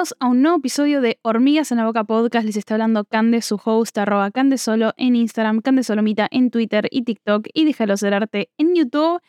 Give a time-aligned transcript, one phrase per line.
[0.00, 2.46] Bienvenidos a un nuevo episodio de Hormigas en la Boca Podcast.
[2.46, 7.48] Les está hablando Cande, su host, arroba Candesolo en Instagram, Candesolomita en Twitter y TikTok
[7.52, 9.20] y Déjalo Ser Arte en YouTube.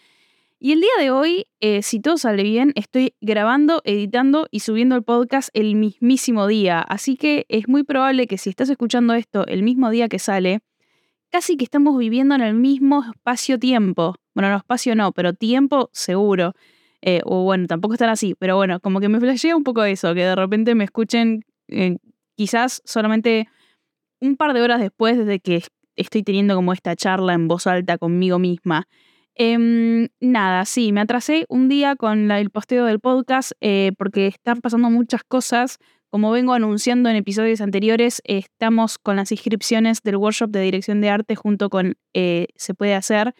[0.60, 4.96] Y el día de hoy, eh, si todo sale bien, estoy grabando, editando y subiendo
[4.96, 6.80] el podcast el mismísimo día.
[6.80, 10.62] Así que es muy probable que si estás escuchando esto el mismo día que sale,
[11.32, 14.16] casi que estamos viviendo en el mismo espacio-tiempo.
[14.34, 16.54] Bueno, no espacio no, pero tiempo seguro.
[17.02, 20.14] Eh, o bueno, tampoco están así, pero bueno, como que me flashea un poco eso,
[20.14, 21.98] que de repente me escuchen eh,
[22.36, 23.48] quizás solamente
[24.20, 25.64] un par de horas después desde que
[25.96, 28.88] estoy teniendo como esta charla en voz alta conmigo misma.
[29.34, 34.62] Em, nada, sí, me atrasé un día con el posteo del podcast eh, porque están
[34.62, 35.80] pasando muchas cosas.
[36.10, 41.10] Como vengo anunciando en episodios anteriores, estamos con las inscripciones del workshop de dirección de
[41.10, 43.34] arte junto con Se puede hacer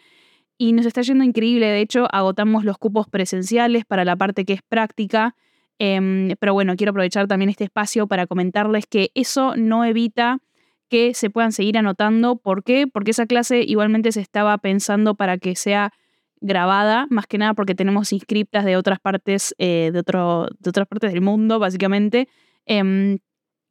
[0.62, 1.66] y nos está yendo increíble.
[1.66, 5.34] De hecho, agotamos los cupos presenciales para la parte que es práctica.
[5.80, 10.38] Em, pero bueno, quiero aprovechar también este espacio para comentarles que eso no evita
[10.88, 12.36] que se puedan seguir anotando.
[12.36, 12.86] ¿Por qué?
[12.86, 15.92] Porque esa clase igualmente se estaba pensando para que sea
[16.40, 20.86] grabada, más que nada porque tenemos inscriptas de otras partes, eh, de, otro, de otras
[20.86, 22.28] partes del mundo, básicamente.
[22.66, 23.18] Em,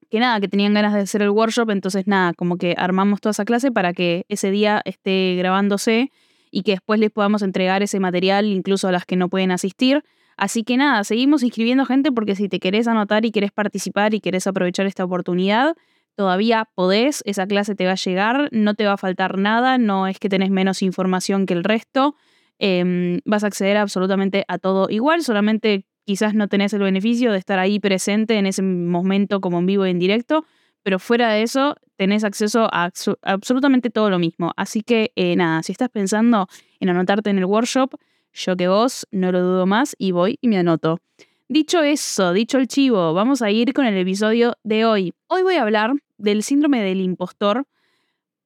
[0.10, 3.32] que nada, que tenían ganas de hacer el workshop, entonces nada, como que armamos toda
[3.32, 6.12] esa clase para que ese día esté grabándose
[6.52, 10.04] y que después les podamos entregar ese material incluso a las que no pueden asistir.
[10.38, 14.20] Así que nada, seguimos inscribiendo gente porque si te querés anotar y querés participar y
[14.20, 15.76] querés aprovechar esta oportunidad,
[16.16, 20.08] todavía podés, esa clase te va a llegar, no te va a faltar nada, no
[20.08, 22.16] es que tenés menos información que el resto,
[22.60, 27.38] em, vas a acceder absolutamente a todo igual, solamente quizás no tenés el beneficio de
[27.38, 30.46] estar ahí presente en ese momento como en vivo y en directo,
[30.84, 34.54] pero fuera de eso tenés acceso a absolutamente todo lo mismo.
[34.58, 36.48] Así que eh, nada, si estás pensando
[36.80, 37.96] en anotarte en el workshop,
[38.34, 41.00] yo que vos no lo dudo más y voy y me anoto.
[41.48, 45.14] Dicho eso, dicho el chivo, vamos a ir con el episodio de hoy.
[45.28, 47.66] Hoy voy a hablar del síndrome del impostor,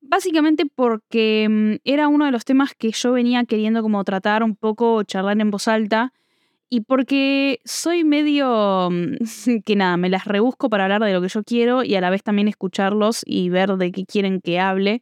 [0.02, 4.56] básicamente porque mm, era uno de los temas que yo venía queriendo como tratar un
[4.56, 6.14] poco, charlar en voz alta
[6.70, 9.16] y porque soy medio mm,
[9.66, 12.10] que nada, me las rebusco para hablar de lo que yo quiero y a la
[12.10, 15.02] vez también escucharlos y ver de qué quieren que hable.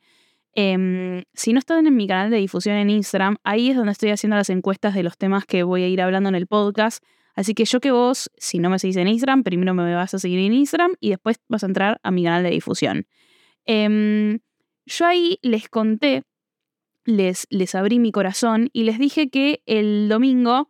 [0.56, 4.12] Em, si no están en mi canal de difusión en Instagram, ahí es donde estoy
[4.12, 7.04] haciendo las encuestas de los temas que voy a ir hablando en el podcast.
[7.36, 10.20] Así que yo que vos, si no me seguís en Instagram, primero me vas a
[10.20, 13.08] seguir en Instagram y después vas a entrar a mi canal de difusión.
[13.66, 14.40] Em,
[14.86, 16.24] yo ahí les conté,
[17.06, 20.70] les, les abrí mi corazón y les dije que el domingo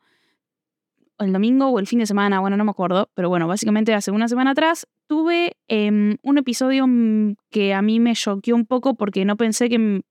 [1.19, 4.11] el domingo o el fin de semana, bueno, no me acuerdo, pero bueno, básicamente hace
[4.11, 8.95] una semana atrás tuve em, un episodio mm, que a mí me choqueó un poco
[8.95, 10.01] porque no pensé que,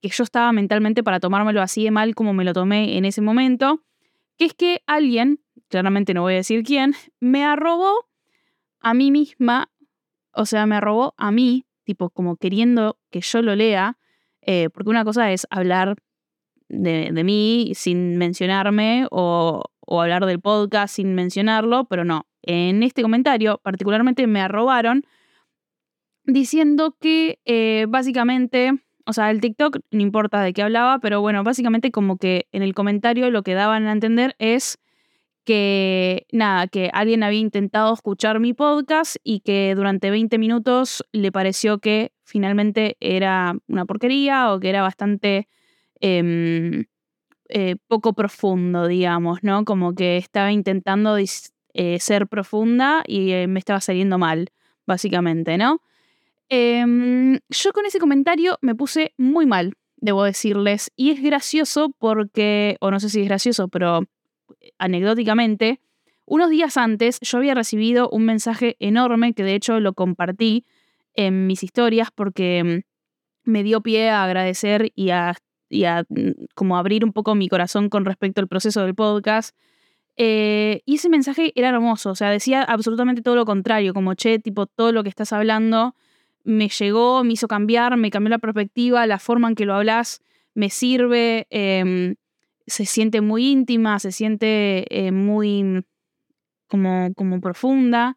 [0.00, 3.20] que yo estaba mentalmente para tomármelo así de mal como me lo tomé en ese
[3.20, 3.82] momento,
[4.36, 8.06] que es que alguien, claramente no voy a decir quién, me arrobó
[8.80, 9.70] a mí misma,
[10.32, 13.98] o sea, me arrobó a mí, tipo como queriendo que yo lo lea,
[14.42, 15.96] eh, porque una cosa es hablar
[16.68, 22.26] de, de mí sin mencionarme o, o hablar del podcast sin mencionarlo, pero no.
[22.42, 25.04] En este comentario particularmente me arrobaron
[26.24, 28.72] diciendo que eh, básicamente,
[29.06, 32.62] o sea, el TikTok no importa de qué hablaba, pero bueno, básicamente como que en
[32.62, 34.78] el comentario lo que daban a entender es
[35.44, 41.30] que nada, que alguien había intentado escuchar mi podcast y que durante 20 minutos le
[41.30, 45.48] pareció que finalmente era una porquería o que era bastante...
[46.00, 46.84] Em,
[47.48, 49.64] eh, poco profundo, digamos, ¿no?
[49.64, 54.50] Como que estaba intentando eh, ser profunda y eh, me estaba saliendo mal,
[54.86, 55.80] básicamente, ¿no?
[56.48, 62.76] Em, yo con ese comentario me puse muy mal, debo decirles, y es gracioso porque,
[62.80, 64.04] o no sé si es gracioso, pero
[64.78, 65.80] anecdóticamente,
[66.24, 70.64] unos días antes yo había recibido un mensaje enorme que de hecho lo compartí
[71.14, 75.34] en mis historias porque mm, me dio pie a agradecer y a
[75.68, 79.56] y a mm, como abrir un poco mi corazón con respecto al proceso del podcast.
[80.16, 84.38] Eh, y ese mensaje era hermoso, o sea, decía absolutamente todo lo contrario, como, che,
[84.38, 85.94] tipo, todo lo que estás hablando
[86.42, 90.22] me llegó, me hizo cambiar, me cambió la perspectiva, la forma en que lo hablas
[90.54, 92.16] me sirve, em,
[92.66, 95.84] se siente muy íntima, se siente eh, muy
[96.68, 98.16] como, como profunda.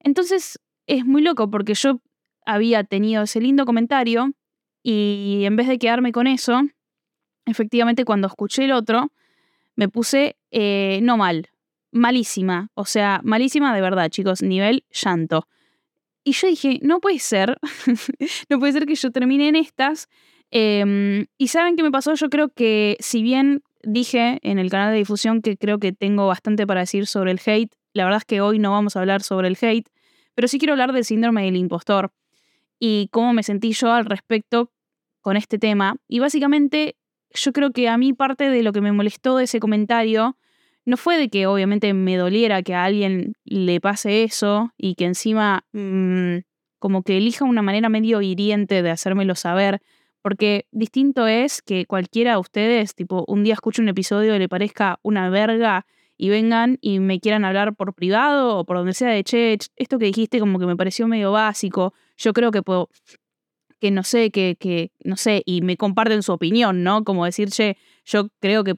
[0.00, 2.00] Entonces es muy loco porque yo
[2.46, 4.32] había tenido ese lindo comentario
[4.82, 6.62] y en vez de quedarme con eso,
[7.46, 9.12] efectivamente cuando escuché el otro,
[9.76, 11.48] me puse eh, no mal,
[11.92, 15.48] malísima, o sea, malísima de verdad, chicos, nivel llanto.
[16.24, 17.58] Y yo dije, no puede ser,
[18.50, 20.08] no puede ser que yo termine en estas.
[20.50, 24.92] Em, y saben qué me pasó, yo creo que si bien dije en el canal
[24.92, 28.24] de difusión que creo que tengo bastante para decir sobre el hate, la verdad es
[28.24, 29.88] que hoy no vamos a hablar sobre el hate,
[30.34, 32.12] pero sí quiero hablar del síndrome del impostor
[32.78, 34.70] y cómo me sentí yo al respecto
[35.20, 35.96] con este tema.
[36.08, 36.96] Y básicamente
[37.36, 40.36] yo creo que a mí parte de lo que me molestó de ese comentario
[40.84, 45.04] no fue de que obviamente me doliera que a alguien le pase eso y que
[45.04, 46.38] encima mm,
[46.78, 49.80] como que elija una manera medio hiriente de hacérmelo saber,
[50.22, 54.48] porque distinto es que cualquiera de ustedes, tipo, un día escuche un episodio y le
[54.48, 55.86] parezca una verga
[56.16, 59.98] y vengan y me quieran hablar por privado o por donde sea de che, esto
[59.98, 62.88] que dijiste como que me pareció medio básico, yo creo que puedo,
[63.90, 67.04] no sé, que, que no sé, y me comparten su opinión, ¿no?
[67.04, 68.74] Como decir, che, yo creo que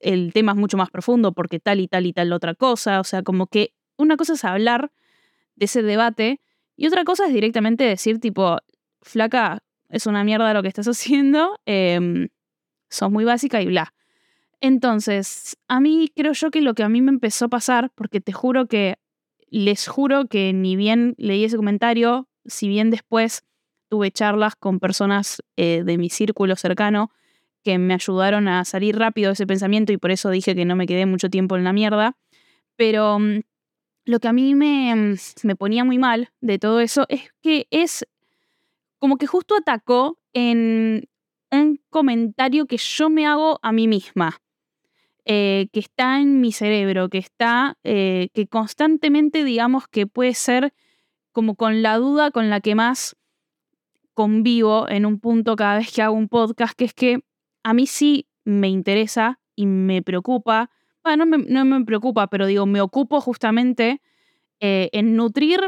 [0.00, 3.04] el tema es mucho más profundo porque tal y tal y tal otra cosa, o
[3.04, 4.92] sea, como que una cosa es hablar
[5.56, 6.40] de ese debate
[6.76, 8.58] y otra cosa es directamente decir tipo,
[9.02, 12.28] flaca, es una mierda lo que estás haciendo, eh,
[12.88, 13.94] sos muy básica y bla.
[14.60, 18.20] Entonces, a mí creo yo que lo que a mí me empezó a pasar, porque
[18.20, 18.96] te juro que,
[19.54, 23.44] les juro que ni bien leí ese comentario, si bien después
[23.94, 27.12] tuve charlas con personas eh, de mi círculo cercano
[27.62, 30.74] que me ayudaron a salir rápido de ese pensamiento y por eso dije que no
[30.74, 32.16] me quedé mucho tiempo en la mierda,
[32.74, 33.42] pero mm,
[34.06, 35.14] lo que a mí me, mm,
[35.44, 38.04] me ponía muy mal de todo eso es que es
[38.98, 41.08] como que justo atacó en
[41.52, 44.40] un comentario que yo me hago a mí misma.
[45.24, 50.74] Eh, que está en mi cerebro, que está, eh, que constantemente digamos que puede ser
[51.30, 53.16] como con la duda con la que más
[54.14, 57.20] convivo en un punto cada vez que hago un podcast, que es que
[57.62, 60.70] a mí sí me interesa y me preocupa,
[61.02, 64.00] bueno, no me, no me preocupa, pero digo, me ocupo justamente
[64.60, 65.60] eh, en nutrir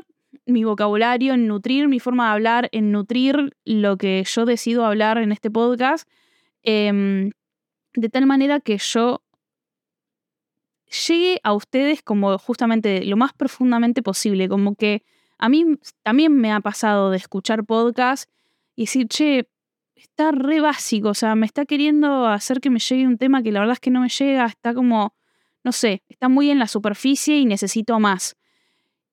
[0.47, 5.19] mi vocabulario, en nutrir mi forma de hablar, en nutrir lo que yo decido hablar
[5.19, 6.09] en este podcast,
[6.63, 7.31] em,
[7.95, 9.23] de tal manera que yo
[11.09, 15.03] llegue a ustedes como justamente lo más profundamente posible, como que
[15.39, 15.65] a mí
[16.03, 18.31] también me ha pasado de escuchar podcast
[18.77, 19.49] y decir, che,
[19.97, 23.51] está re básico, o sea, me está queriendo hacer que me llegue un tema que
[23.51, 25.15] la verdad es que no me llega, está como,
[25.65, 28.37] no sé, está muy en la superficie y necesito más.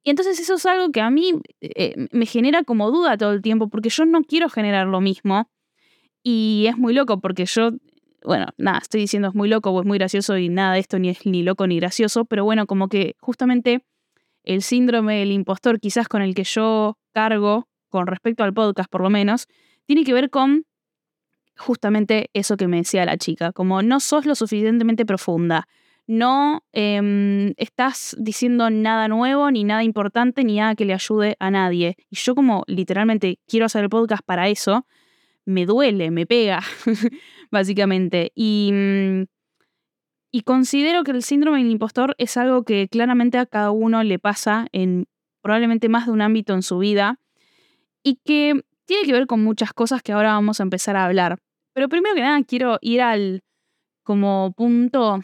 [0.04, 3.42] Y entonces eso es algo que a mí eh, me genera como duda todo el
[3.42, 5.50] tiempo, porque yo no quiero generar lo mismo.
[6.22, 7.72] Y es muy loco, porque yo
[8.26, 11.00] bueno, nada, estoy diciendo es muy loco o es muy gracioso y nada de esto
[11.00, 13.86] ni es ni loco ni gracioso, pero bueno, como que justamente
[14.44, 19.02] el síndrome del impostor, quizás con el que yo cargo, con respecto al podcast por
[19.02, 19.48] lo menos,
[19.86, 20.66] tiene que ver con
[21.56, 25.68] justamente eso que me decía la chica, como no sos lo suficientemente profunda,
[26.08, 31.52] no em, estás diciendo nada nuevo, ni nada importante, ni nada que le ayude a
[31.52, 31.96] nadie.
[32.10, 34.88] Y yo como literalmente quiero hacer el podcast para eso,
[35.46, 36.62] me duele, me pega,
[37.52, 38.32] básicamente.
[38.36, 39.26] Mm,
[40.32, 44.18] y considero que el síndrome del impostor es algo que claramente a cada uno le
[44.18, 45.06] pasa en
[45.44, 47.20] probablemente más de un ámbito en su vida
[48.04, 51.40] y que tiene que ver con muchas cosas que ahora vamos a empezar a hablar.
[51.74, 53.42] Pero primero que nada quiero ir al
[54.04, 55.22] como punto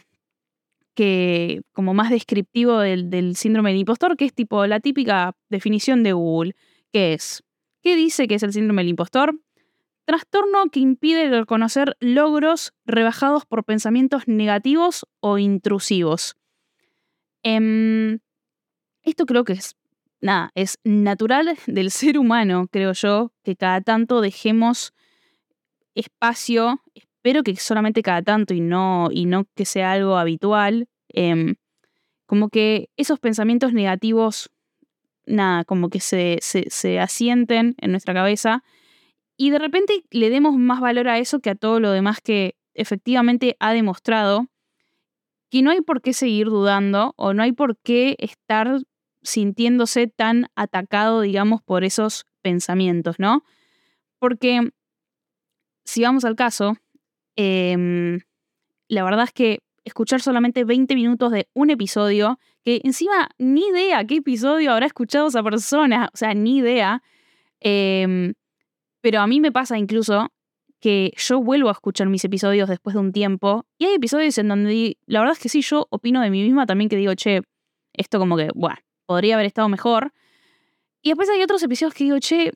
[0.94, 6.02] que como más descriptivo del, del síndrome del impostor, que es tipo la típica definición
[6.02, 6.54] de Google,
[6.92, 7.42] que es,
[7.82, 9.38] ¿qué dice que es el síndrome del impostor?
[10.04, 16.36] Trastorno que impide reconocer logros rebajados por pensamientos negativos o intrusivos.
[17.42, 18.18] Em,
[19.02, 19.76] esto creo que es,
[20.20, 24.92] nada, es natural del ser humano, creo yo, que cada tanto dejemos
[25.94, 31.56] espacio, espero que solamente cada tanto y no, y no que sea algo habitual, em,
[32.26, 34.50] como que esos pensamientos negativos,
[35.26, 38.62] nada, como que se, se asienten en nuestra cabeza
[39.36, 42.56] y de repente le demos más valor a eso que a todo lo demás que
[42.74, 44.48] efectivamente ha demostrado
[45.50, 48.80] que no hay por qué seguir dudando o no hay por qué estar
[49.22, 53.44] sintiéndose tan atacado, digamos, por esos pensamientos, ¿no?
[54.18, 54.70] Porque,
[55.84, 56.76] si vamos al caso,
[57.36, 58.20] em,
[58.88, 64.04] la verdad es que escuchar solamente 20 minutos de un episodio, que encima ni idea
[64.04, 67.02] qué episodio habrá escuchado esa persona, o sea, ni idea,
[67.60, 68.32] eh,
[69.00, 70.28] pero a mí me pasa incluso
[70.80, 74.48] que yo vuelvo a escuchar mis episodios después de un tiempo y hay episodios en
[74.48, 77.42] donde la verdad es que sí, yo opino de mí misma también que digo, che,
[77.92, 78.76] esto como que, bueno,
[79.10, 80.12] podría haber estado mejor.
[81.02, 82.52] Y después hay otros episodios que digo, che,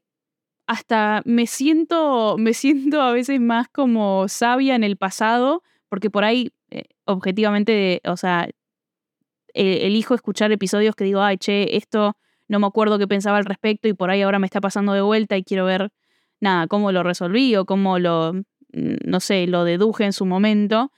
[0.69, 6.23] hasta me siento, me siento a veces más como sabia en el pasado, porque por
[6.23, 8.49] ahí, eh, objetivamente, o sea,
[9.53, 13.47] e, elijo escuchar episodios que digo, ay, che, esto no me acuerdo qué pensaba al
[13.47, 15.91] respecto y por ahí ahora me está pasando de vuelta y quiero ver
[16.39, 20.93] nada, cómo lo resolví o cómo lo, mm, no sé, lo deduje en su momento.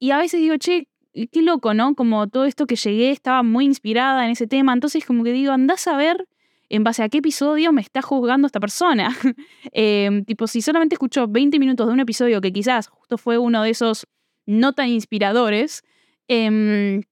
[0.00, 1.94] Y a veces digo, che, qué loco, ¿no?
[1.94, 5.52] Como todo esto que llegué estaba muy inspirada en ese tema, entonces como que digo,
[5.52, 6.26] andás a ver
[6.68, 9.08] en base a qué episodio me está juzgando esta persona.
[9.72, 13.62] Em, tipo, si solamente escuchó 20 minutos de un episodio que quizás justo fue uno
[13.62, 14.06] de esos
[14.46, 15.82] no tan inspiradores,
[16.28, 17.02] em,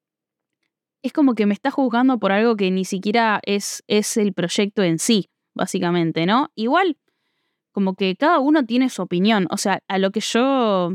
[1.02, 4.82] es como que me está juzgando por algo que ni siquiera es, es el proyecto
[4.82, 6.50] en sí, básicamente, ¿no?
[6.54, 6.98] Igual,
[7.72, 9.46] como que cada uno tiene su opinión.
[9.50, 10.94] O sea, a lo que yo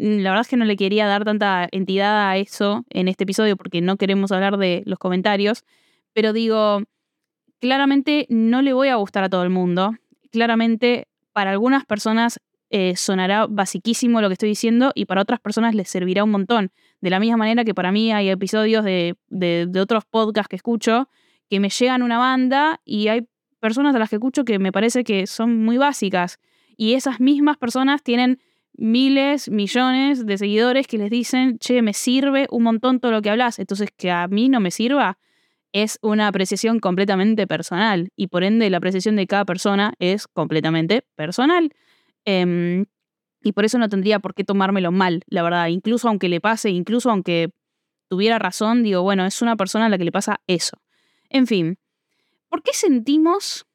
[0.00, 3.56] la verdad es que no le quería dar tanta entidad a eso en este episodio
[3.56, 5.64] porque no queremos hablar de los comentarios,
[6.14, 6.82] pero digo,
[7.60, 9.92] claramente no le voy a gustar a todo el mundo.
[10.32, 12.40] Claramente para algunas personas
[12.70, 16.72] eh, sonará basiquísimo lo que estoy diciendo y para otras personas les servirá un montón.
[17.00, 20.56] De la misma manera que para mí hay episodios de, de, de otros podcasts que
[20.56, 21.08] escucho
[21.50, 23.28] que me llegan una banda y hay
[23.58, 26.38] personas a las que escucho que me parece que son muy básicas.
[26.76, 28.40] Y esas mismas personas tienen
[28.80, 33.30] miles, millones de seguidores que les dicen, che, me sirve un montón todo lo que
[33.30, 33.58] hablas.
[33.58, 35.18] Entonces, que a mí no me sirva
[35.72, 41.04] es una apreciación completamente personal y por ende la apreciación de cada persona es completamente
[41.14, 41.72] personal.
[42.24, 42.86] Em,
[43.42, 45.68] y por eso no tendría por qué tomármelo mal, la verdad.
[45.68, 47.52] Incluso aunque le pase, incluso aunque
[48.08, 50.78] tuviera razón, digo, bueno, es una persona a la que le pasa eso.
[51.28, 51.78] En fin,
[52.48, 53.66] ¿por qué sentimos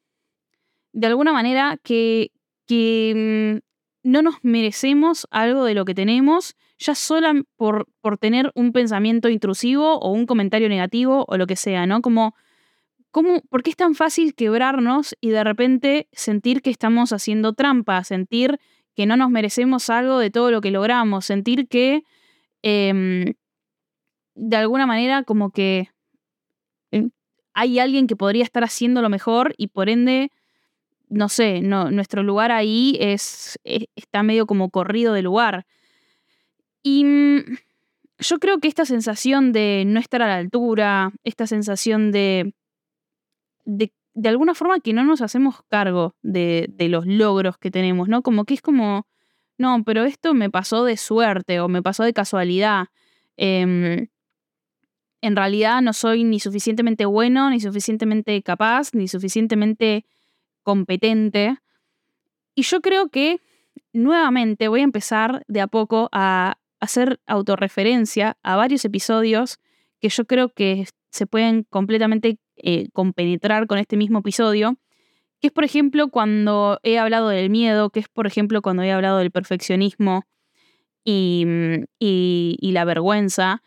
[0.91, 2.31] de alguna manera que,
[2.67, 3.74] que mm,
[4.05, 9.29] no nos merecemos algo de lo que tenemos, ya solo por, por tener un pensamiento
[9.29, 12.03] intrusivo o un comentario negativo o lo que sea, ¿no?
[12.03, 12.35] Como,
[13.09, 18.03] ¿cómo, ¿por qué es tan fácil quebrarnos y de repente sentir que estamos haciendo trampa,
[18.03, 18.59] sentir
[18.95, 22.03] que no nos merecemos algo de todo lo que logramos, sentir que
[22.61, 23.33] em,
[24.35, 25.89] de alguna manera como que
[26.91, 27.09] em,
[27.55, 30.29] hay alguien que podría estar haciendo lo mejor y por ende
[31.09, 35.65] no sé, no, nuestro lugar ahí es, está medio como corrido de lugar.
[36.83, 37.39] Y mm,
[38.19, 42.53] yo creo que esta sensación de no estar a la altura, esta sensación de,
[43.65, 48.07] de, de alguna forma que no nos hacemos cargo de, de, los logros que tenemos,
[48.07, 48.21] ¿no?
[48.21, 49.07] Como que es como,
[49.57, 52.87] no, pero esto me pasó de suerte o me pasó de casualidad.
[53.37, 54.07] Eh,
[55.25, 60.05] en realidad no soy ni suficientemente bueno, ni suficientemente capaz, ni suficientemente
[60.65, 61.57] competente.
[62.55, 63.39] Y yo creo que
[63.93, 69.59] nuevamente voy a empezar de a poco a hacer autorreferencia a varios episodios
[70.01, 74.77] que yo creo que se pueden completamente eh, compenetrar con este mismo episodio,
[75.39, 78.91] que es por ejemplo cuando he hablado del miedo, que es por ejemplo cuando he
[78.91, 80.23] hablado del perfeccionismo
[81.05, 81.45] y,
[81.99, 83.61] y, y la vergüenza.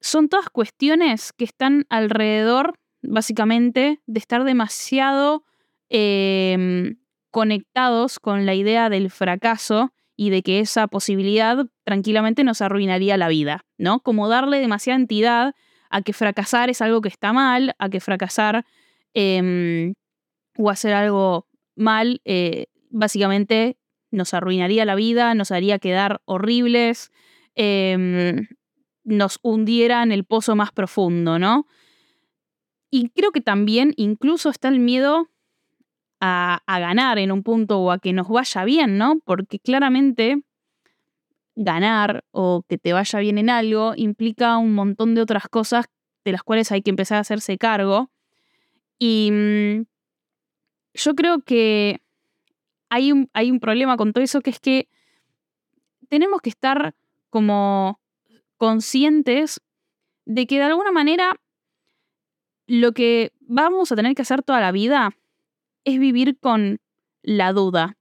[0.00, 5.44] Son todas cuestiones que están alrededor, básicamente, de estar demasiado
[5.90, 6.96] Em,
[7.30, 13.28] conectados con la idea del fracaso y de que esa posibilidad tranquilamente nos arruinaría la
[13.28, 14.00] vida, ¿no?
[14.00, 15.54] Como darle demasiada entidad
[15.90, 18.66] a que fracasar es algo que está mal, a que fracasar
[19.14, 19.94] em,
[20.56, 23.78] o hacer algo mal, eh, básicamente
[24.10, 27.12] nos arruinaría la vida, nos haría quedar horribles,
[27.54, 28.48] em,
[29.04, 31.66] nos hundiera en el pozo más profundo, ¿no?
[32.90, 35.28] Y creo que también incluso está el miedo
[36.20, 39.20] a, ganar en un punto o a que nos vaya bien, ¿no?
[39.24, 40.42] Porque claramente
[41.54, 45.86] ganar o que te vaya bien en algo implica un montón de otras cosas
[46.24, 48.10] de las cuales hay que empezar a hacerse cargo.
[48.98, 49.84] Y mm,
[50.94, 52.00] yo creo que
[52.90, 54.88] hay un, hay un problema con todo eso que es que
[56.08, 56.94] tenemos que estar
[57.30, 58.00] como
[58.56, 59.60] conscientes
[60.24, 61.36] de que de alguna manera
[62.66, 65.14] lo que vamos a tener que hacer toda la vida
[65.88, 66.80] es vivir con
[67.22, 67.96] la duda,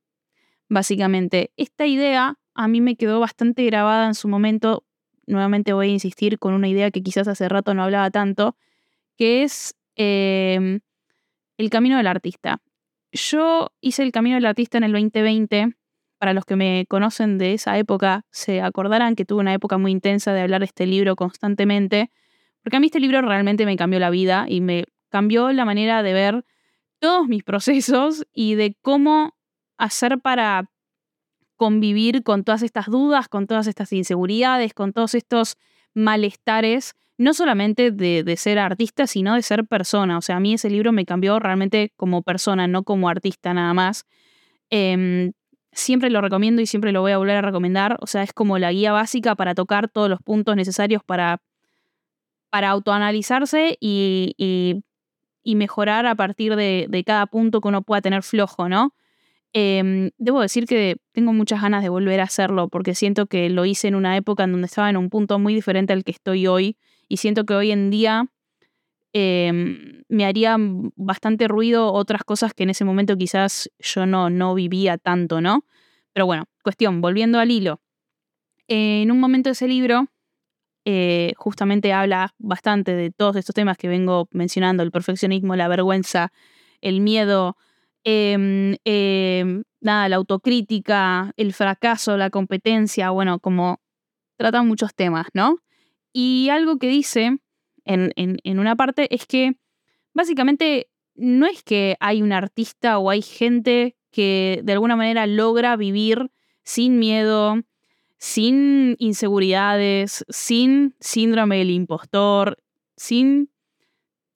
[0.68, 1.52] básicamente.
[1.56, 4.84] Esta idea a mí me quedó bastante grabada en su momento.
[5.26, 8.58] Nuevamente voy a insistir con una idea que quizás hace rato no hablaba tanto,
[9.18, 10.82] que es em,
[11.58, 12.62] el camino del artista.
[13.14, 15.74] Yo hice el camino del artista en el 2020.
[16.18, 19.92] Para los que me conocen de esa época, se acordarán que tuve una época muy
[19.92, 22.12] intensa de hablar de este libro constantemente,
[22.64, 26.02] porque a mí este libro realmente me cambió la vida y me cambió la manera
[26.02, 26.44] de ver
[27.00, 29.36] todos mis procesos y de cómo
[29.78, 30.70] hacer para
[31.56, 35.58] convivir con todas estas dudas, con todas estas inseguridades, con todos estos
[35.94, 40.18] malestares, no solamente de, ser artista, sino de ser persona.
[40.18, 43.74] O sea, a mí ese libro me cambió realmente como persona, no como artista nada
[43.74, 44.06] más.
[44.70, 45.34] Em,
[45.72, 47.98] siempre lo recomiendo y siempre lo voy a volver a recomendar.
[48.02, 51.42] O sea, es como la guía básica para tocar todos los puntos necesarios para,
[52.52, 54.84] para autoanalizarse y y
[55.56, 58.94] mejorar a partir de, cada punto que uno pueda tener flojo, ¿no?
[59.54, 63.66] Em, debo decir que tengo muchas ganas de volver a hacerlo porque siento que lo
[63.66, 66.48] hice en una época en donde estaba en un punto muy diferente al que estoy
[66.48, 66.78] hoy
[67.08, 68.28] y siento que hoy en día
[69.14, 70.58] em, me haría
[70.96, 75.66] bastante ruido otras cosas que en ese momento quizás yo no, no vivía tanto, ¿no?
[76.14, 77.80] Pero bueno, cuestión, volviendo al hilo.
[78.68, 80.08] en un momento de ese libro,
[80.90, 86.32] eh, justamente habla bastante de todos estos temas que vengo mencionando, el perfeccionismo, la vergüenza,
[86.80, 87.58] el miedo,
[88.06, 93.82] em, em, nada, la autocrítica, el fracaso, la competencia, bueno, como
[94.38, 95.58] trata muchos temas, ¿no?
[96.14, 97.38] Y algo que dice
[97.84, 99.58] en, en una parte es que
[100.14, 105.76] básicamente no es que hay un artista o hay gente que de alguna manera logra
[105.76, 106.32] vivir
[106.64, 107.58] sin miedo,
[108.18, 112.58] sin inseguridades, sin síndrome del impostor,
[112.96, 113.52] sin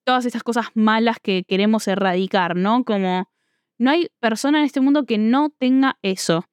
[0.04, 2.84] todas estas cosas malas que queremos erradicar, ¿no?
[2.84, 3.30] Como
[3.78, 6.46] no hay persona en este mundo que no tenga eso.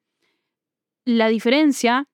[1.05, 2.07] La diferencia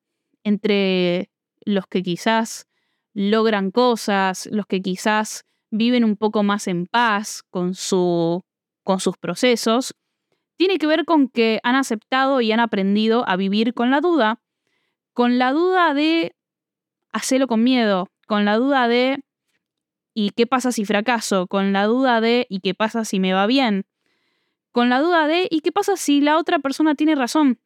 [0.43, 1.29] entre
[1.65, 2.67] los que quizás
[3.13, 8.43] logran cosas, los que quizás viven un poco más en paz con, su,
[8.83, 9.95] con sus procesos,
[10.57, 14.41] tiene que ver con que han aceptado y han aprendido a vivir con la duda,
[15.15, 16.35] con la duda de
[17.13, 19.23] hacerlo con miedo, con la duda de
[20.13, 21.47] ¿y qué pasa si fracaso?
[21.47, 23.85] Con la duda de ¿y qué pasa si me va bien?
[24.73, 27.61] Con la duda de ¿y qué pasa si la otra persona tiene razón?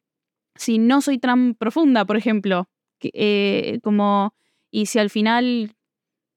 [0.54, 2.68] Si no soy tan profunda, por ejemplo,
[3.02, 4.32] eh, como
[4.70, 5.74] y si al final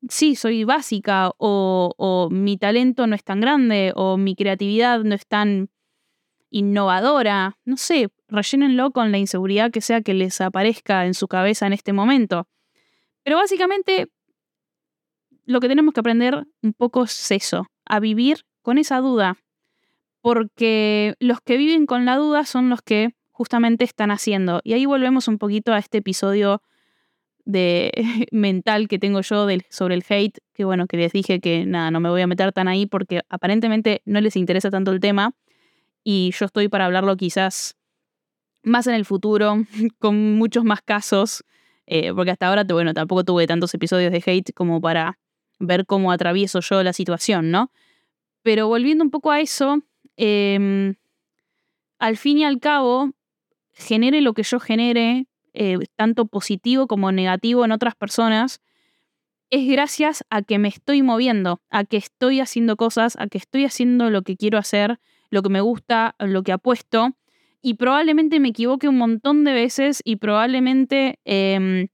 [0.10, 5.14] sí, soy básica o, o mi talento no es tan grande o mi creatividad no
[5.14, 5.70] es tan
[6.50, 11.68] innovadora, no sé, rellénenlo con la inseguridad que sea que les aparezca en su cabeza
[11.68, 12.48] en este momento.
[13.24, 14.10] Pero básicamente
[15.46, 19.38] lo que tenemos que aprender un poco es eso, a vivir con esa duda,
[20.22, 24.62] porque los que viven con la duda son los que justamente están haciendo.
[24.64, 26.62] Y ahí volvemos un poquito a este episodio
[27.46, 27.92] de
[28.32, 32.00] mental que tengo yo sobre el hate, que bueno, que les dije que nada, no
[32.00, 35.36] me voy a meter tan ahí porque aparentemente no les interesa tanto el tema,
[36.04, 37.78] y yo estoy para hablarlo quizás
[38.64, 39.66] más en el futuro,
[40.00, 41.44] con muchos más casos,
[41.86, 45.20] eh, porque hasta ahora, bueno, tampoco tuve tantos episodios de hate como para
[45.60, 47.72] ver cómo atravieso yo la situación, ¿no?
[48.42, 49.82] Pero volviendo un poco a eso,
[50.18, 50.96] em,
[52.00, 53.12] al fin y al cabo,
[53.74, 58.62] genere lo que yo genere, eh, tanto positivo como negativo en otras personas,
[59.50, 63.66] es gracias a que me estoy moviendo, a que estoy haciendo cosas, a que estoy
[63.66, 65.00] haciendo lo que quiero hacer,
[65.30, 67.16] lo que me gusta, lo que apuesto.
[67.64, 71.88] Y probablemente me equivoque un montón de veces y probablemente em,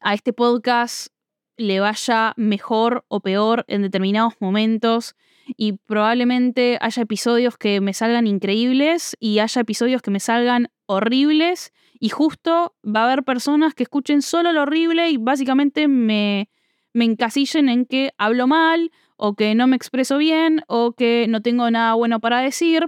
[0.00, 1.08] a este podcast
[1.56, 5.14] le vaya mejor o peor en determinados momentos
[5.56, 11.72] y probablemente haya episodios que me salgan increíbles y haya episodios que me salgan horribles
[11.98, 16.48] y justo va a haber personas que escuchen solo lo horrible y básicamente me,
[16.94, 21.42] me encasillen en que hablo mal o que no me expreso bien, o que no
[21.42, 22.86] tengo nada bueno para decir.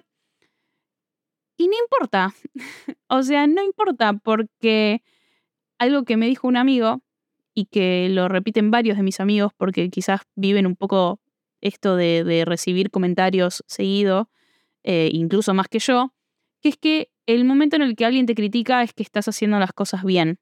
[1.63, 2.35] Y no importa.
[3.09, 5.05] o sea, no importa porque
[5.79, 7.03] algo que me dijo un amigo
[7.55, 11.21] y que lo repiten varios de mis amigos porque quizás viven un poco
[11.61, 14.29] esto de, recibir comentarios seguido,
[14.83, 16.13] eh, incluso más que yo,
[16.61, 19.61] que es que el momento en el que alguien te critica es que estás haciendo
[19.61, 20.41] las cosas bien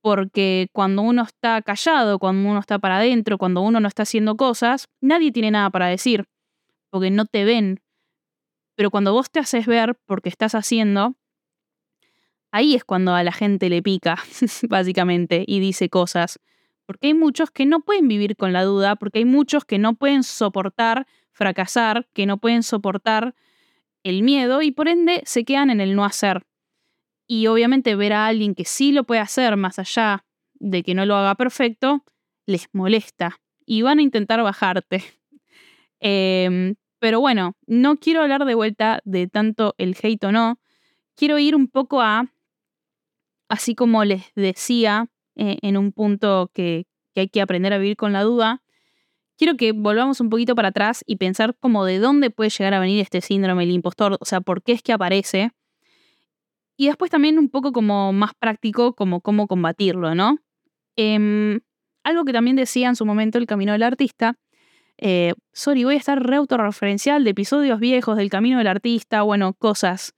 [0.00, 4.36] porque cuando uno está callado, cuando uno está para adentro, cuando uno no está haciendo
[4.36, 6.24] cosas, nadie tiene nada para decir,
[6.88, 7.80] porque no te ven.
[8.76, 11.16] Pero cuando vos te haces ver porque estás haciendo,
[12.52, 14.16] ahí es cuando a la gente le pica,
[14.68, 16.38] básicamente, y dice cosas.
[16.86, 19.94] Porque hay muchos que no pueden vivir con la duda, porque hay muchos que no
[19.94, 23.34] pueden soportar fracasar, que no pueden soportar
[24.02, 26.46] el miedo y por ende se quedan en el no hacer.
[27.26, 31.04] Y obviamente ver a alguien que sí lo puede hacer más allá de que no
[31.04, 32.04] lo haga perfecto,
[32.46, 35.02] les molesta y van a intentar bajarte.
[35.98, 40.58] Em, pero bueno, no quiero hablar de vuelta de tanto el hate o no.
[41.14, 42.26] Quiero ir un poco a,
[43.48, 48.12] así como les decía eh, en un punto que, hay que aprender a vivir con
[48.12, 48.62] la duda,
[49.38, 52.80] quiero que volvamos un poquito para atrás y pensar como de dónde puede llegar a
[52.80, 55.52] venir este síndrome del impostor, o sea, por qué es que aparece
[56.76, 60.38] y después también un poco como más práctico, como cómo combatirlo, ¿no?
[60.96, 61.60] Em,
[62.04, 64.38] algo que también decía en su momento el Camino del Artista.
[64.98, 69.52] Eh, sorry, voy a estar re autorreferencial de episodios viejos del Camino del Artista, bueno,
[69.54, 70.14] cosas.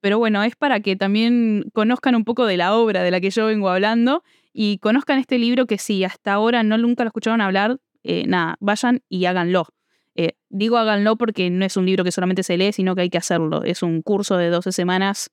[0.00, 3.30] Pero bueno, es para que también conozcan un poco de la obra de la que
[3.30, 7.40] yo vengo hablando y conozcan este libro que si hasta ahora no nunca lo escucharon
[7.40, 9.66] hablar, eh, nada, vayan y háganlo.
[10.14, 13.10] Eh, digo háganlo porque no es un libro que solamente se lee, sino que hay
[13.10, 13.62] que hacerlo.
[13.64, 15.30] Es un curso de 12 semanas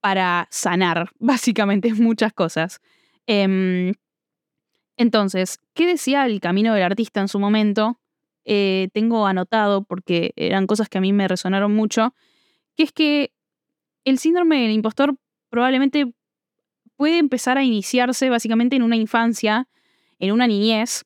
[0.00, 2.80] para sanar, básicamente, muchas cosas.
[3.26, 3.94] Em,
[4.96, 7.98] entonces, ¿qué decía el camino del artista en su momento?
[8.44, 12.14] Eh, tengo anotado, porque eran cosas que a mí me resonaron mucho,
[12.76, 13.32] que es que
[14.04, 15.16] el síndrome del impostor
[15.48, 16.12] probablemente
[16.96, 19.68] puede empezar a iniciarse básicamente en una infancia,
[20.18, 21.04] en una niñez,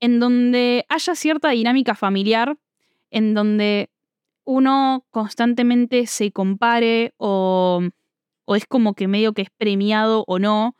[0.00, 2.56] en donde haya cierta dinámica familiar,
[3.10, 3.90] en donde
[4.44, 7.82] uno constantemente se compare o,
[8.44, 10.76] o es como que medio que es premiado o no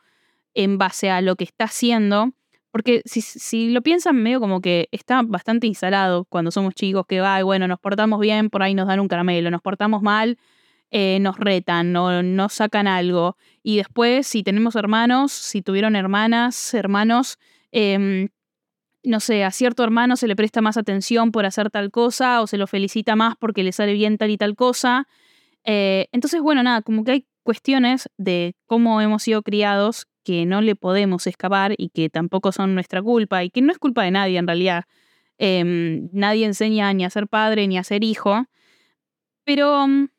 [0.53, 2.33] en base a lo que está haciendo.
[2.71, 7.43] Porque si, lo piensan medio como que está bastante instalado cuando somos chicos, que va,
[7.43, 10.37] bueno, nos portamos bien, por ahí nos dan un caramelo, nos portamos mal,
[10.89, 13.37] eh, nos retan, no, nos sacan algo.
[13.61, 17.37] Y después, si tenemos hermanos, si tuvieron hermanas, hermanos,
[17.71, 18.29] em,
[19.03, 22.47] no sé, a cierto hermano se le presta más atención por hacer tal cosa o
[22.47, 25.07] se lo felicita más porque le sale bien tal y tal cosa.
[25.63, 30.61] Eh, entonces, bueno, nada, como que hay cuestiones de cómo hemos sido criados que no
[30.61, 34.11] le podemos escapar y que tampoco son nuestra culpa y que no es culpa de
[34.11, 34.85] nadie en realidad.
[35.37, 38.45] Em, nadie enseña ni a ser padre ni a ser hijo,
[39.43, 40.09] pero mm,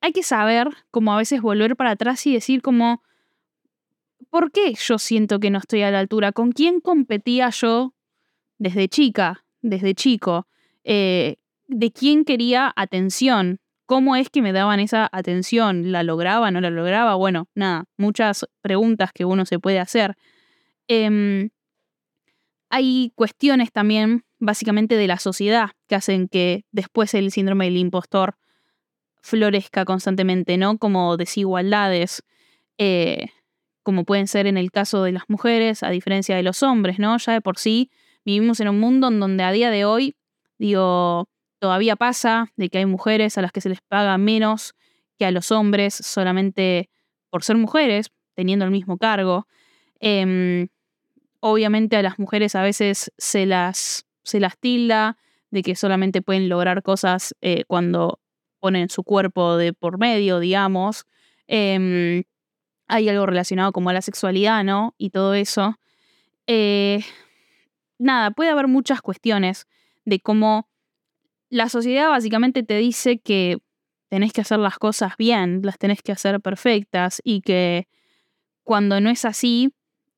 [0.00, 3.02] hay que saber como a veces volver para atrás y decir como,
[4.30, 6.32] ¿por qué yo siento que no estoy a la altura?
[6.32, 7.94] ¿Con quién competía yo
[8.58, 10.48] desde chica, desde chico?
[10.84, 11.36] Eh,
[11.68, 13.60] ¿De quién quería atención?
[13.86, 15.92] ¿Cómo es que me daban esa atención?
[15.92, 16.50] ¿La lograba?
[16.50, 17.14] ¿No la lograba?
[17.16, 20.16] Bueno, nada, muchas preguntas que uno se puede hacer.
[20.88, 21.50] Em,
[22.70, 28.36] hay cuestiones también, básicamente, de la sociedad que hacen que después el síndrome del impostor
[29.22, 30.78] florezca constantemente, ¿no?
[30.78, 32.22] Como desigualdades,
[32.78, 33.26] eh,
[33.82, 37.16] como pueden ser en el caso de las mujeres, a diferencia de los hombres, ¿no?
[37.18, 37.90] Ya de por sí
[38.24, 40.16] vivimos en un mundo en donde a día de hoy,
[40.58, 41.28] digo,
[41.64, 44.74] todavía pasa de que hay mujeres a las que se les paga menos
[45.18, 46.90] que a los hombres solamente
[47.30, 49.48] por ser mujeres, teniendo el mismo cargo.
[49.98, 50.68] Em,
[51.40, 55.16] obviamente a las mujeres a veces se las, se las tilda
[55.50, 58.20] de que solamente pueden lograr cosas eh, cuando
[58.60, 61.06] ponen su cuerpo de por medio, digamos.
[61.46, 62.24] Em,
[62.88, 64.94] hay algo relacionado como a la sexualidad, ¿no?
[64.98, 65.78] Y todo eso.
[66.46, 67.00] Eh,
[67.98, 69.66] nada, puede haber muchas cuestiones
[70.04, 70.68] de cómo
[71.54, 73.58] la sociedad básicamente te dice que
[74.08, 77.86] tenés que hacer las cosas bien, las tenés que hacer perfectas y que
[78.64, 79.72] cuando no es así,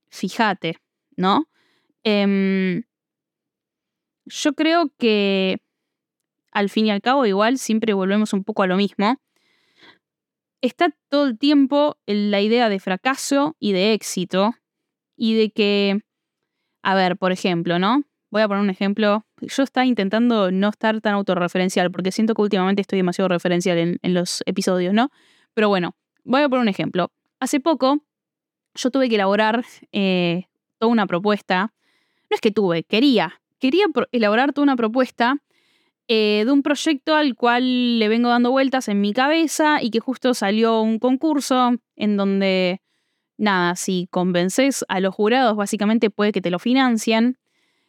[0.08, 0.78] fíjate,
[1.14, 1.46] ¿no?
[2.04, 2.84] Em,
[4.24, 5.58] yo creo que
[6.52, 9.20] al fin y al cabo igual siempre volvemos un poco a lo mismo.
[10.62, 14.54] Está todo el tiempo la idea de fracaso y de éxito
[15.16, 16.00] y de que,
[16.82, 18.04] a ver, por ejemplo, ¿no?
[18.36, 19.24] Voy a poner un ejemplo.
[19.40, 24.12] Yo estaba intentando no estar tan autorreferencial, porque siento que últimamente estoy demasiado referencial en,
[24.12, 25.10] los episodios, ¿no?
[25.54, 27.10] Pero bueno, voy a poner un ejemplo.
[27.40, 28.02] Hace poco
[28.74, 31.72] yo tuve que elaborar eh, toda una propuesta.
[32.28, 33.40] No es que tuve, quería.
[33.58, 35.38] Quería elaborar toda una propuesta
[36.06, 40.00] eh, de un proyecto al cual le vengo dando vueltas en mi cabeza y que
[40.00, 42.82] justo salió un concurso en donde,
[43.38, 47.38] nada, si convences a los jurados, básicamente puede que te lo financien.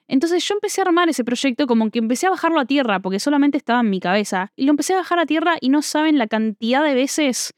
[0.08, 3.20] Entonces yo empecé a armar ese proyecto como que empecé a bajarlo a tierra, porque
[3.20, 4.52] solamente estaba en mi cabeza.
[4.56, 7.54] Y lo empecé a bajar a tierra y no saben la cantidad de veces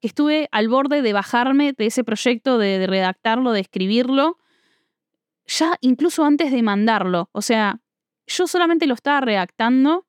[0.00, 4.38] que estuve al borde de bajarme de ese proyecto, de, redactarlo, de escribirlo,
[5.46, 7.30] ya incluso antes de mandarlo.
[7.32, 7.80] O sea,
[8.26, 10.06] yo solamente lo estaba redactando,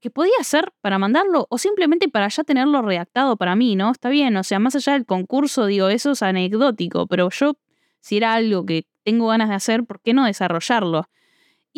[0.00, 3.90] que podía ser para mandarlo o simplemente para ya tenerlo redactado para mí, ¿no?
[3.90, 7.58] Está bien, o sea, más allá del concurso, digo, eso es anecdótico, pero yo,
[8.00, 11.08] si era algo que tengo ganas de hacer, ¿por qué no desarrollarlo?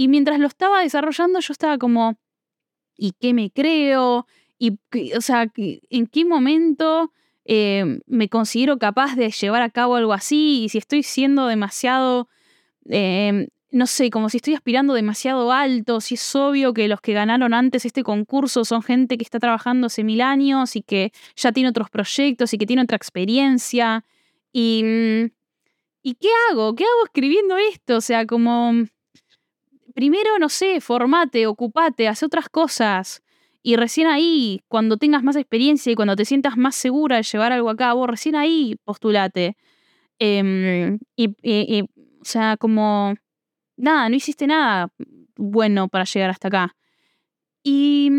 [0.00, 2.18] Y mientras lo estaba desarrollando, yo estaba como,
[2.96, 4.26] ¿y qué me creo?
[4.58, 4.78] Y,
[5.14, 7.12] o sea, ¿en qué momento
[7.44, 10.62] eh, me considero capaz de llevar a cabo algo así?
[10.64, 12.30] Y si estoy siendo demasiado,
[12.86, 17.12] em, no sé, como si estoy aspirando demasiado alto, si es obvio que los que
[17.12, 21.52] ganaron antes este concurso son gente que está trabajando hace mil años y que ya
[21.52, 24.06] tiene otros proyectos y que tiene otra experiencia.
[24.50, 25.30] Y, mm,
[26.04, 26.74] ¿y qué hago?
[26.74, 27.98] ¿Qué hago escribiendo esto?
[27.98, 28.86] O sea, como
[29.94, 33.22] primero, no sé, formate, ocupate, haz otras cosas.
[33.62, 37.52] Y recién ahí, cuando tengas más experiencia y cuando te sientas más segura de llevar
[37.52, 39.56] algo a cabo, recién ahí postulate.
[40.18, 43.14] Em, y, o sea, como,
[43.76, 44.88] nada, no hiciste nada
[45.36, 46.76] bueno para llegar hasta acá.
[47.62, 48.10] Y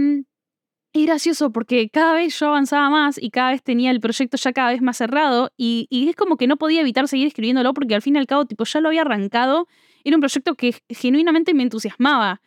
[0.93, 4.51] es gracioso porque cada vez yo avanzaba más y cada vez tenía el proyecto ya
[4.53, 7.95] cada vez más cerrado y, y es como que no podía evitar seguir escribiéndolo porque
[7.95, 9.67] al fin y al cabo, tipo, ya lo había arrancado
[10.03, 12.41] era un proyecto que genuinamente me entusiasmaba.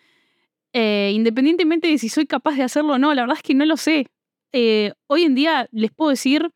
[0.72, 3.64] Eh, independientemente de si soy capaz de hacerlo o no, la verdad es que no
[3.64, 4.06] lo sé.
[4.52, 6.50] Eh, hoy en día les puedo decir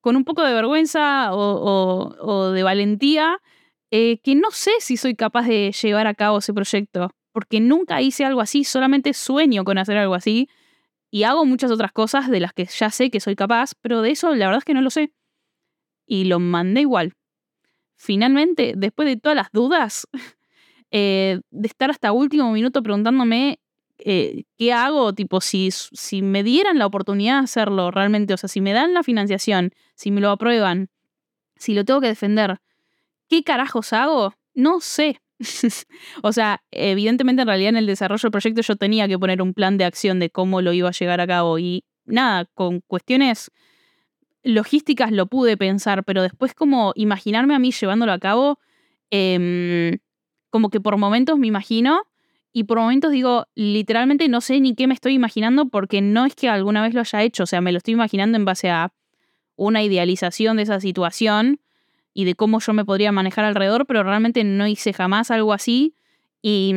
[0.00, 3.38] con un poco de vergüenza o, de valentía
[3.90, 8.02] eh, que no sé si soy capaz de llevar a cabo ese proyecto, porque nunca
[8.02, 10.48] hice algo así, solamente sueño con hacer algo así
[11.10, 14.10] y hago muchas otras cosas de las que ya sé que soy capaz, pero de
[14.10, 15.12] eso la verdad es que no lo sé.
[16.06, 17.14] Y lo mandé igual.
[17.96, 20.06] Finalmente, después de todas las dudas,
[20.90, 23.60] eh, de estar hasta último minuto preguntándome
[23.98, 28.48] eh, qué hago, tipo, si, si me dieran la oportunidad de hacerlo realmente, o sea,
[28.48, 30.88] si me dan la financiación, si me lo aprueban,
[31.56, 32.58] si lo tengo que defender,
[33.28, 34.34] ¿qué carajos hago?
[34.54, 35.20] No sé.
[36.22, 39.54] o sea, evidentemente en realidad en el desarrollo del proyecto yo tenía que poner un
[39.54, 43.50] plan de acción de cómo lo iba a llegar a cabo y nada, con cuestiones
[44.42, 48.58] logísticas lo pude pensar, pero después como imaginarme a mí llevándolo a cabo,
[49.10, 49.98] em,
[50.50, 52.02] como que por momentos me imagino
[52.52, 56.34] y por momentos digo, literalmente no sé ni qué me estoy imaginando porque no es
[56.34, 58.92] que alguna vez lo haya hecho, o sea, me lo estoy imaginando en base a
[59.56, 61.60] una idealización de esa situación
[62.14, 65.94] y de cómo yo me podría manejar alrededor, pero realmente no hice jamás algo así
[66.42, 66.74] y,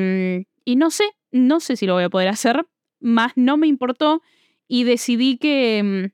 [0.64, 2.66] y no sé, no sé si lo voy a poder hacer,
[3.00, 4.22] más no me importó
[4.68, 6.12] y decidí que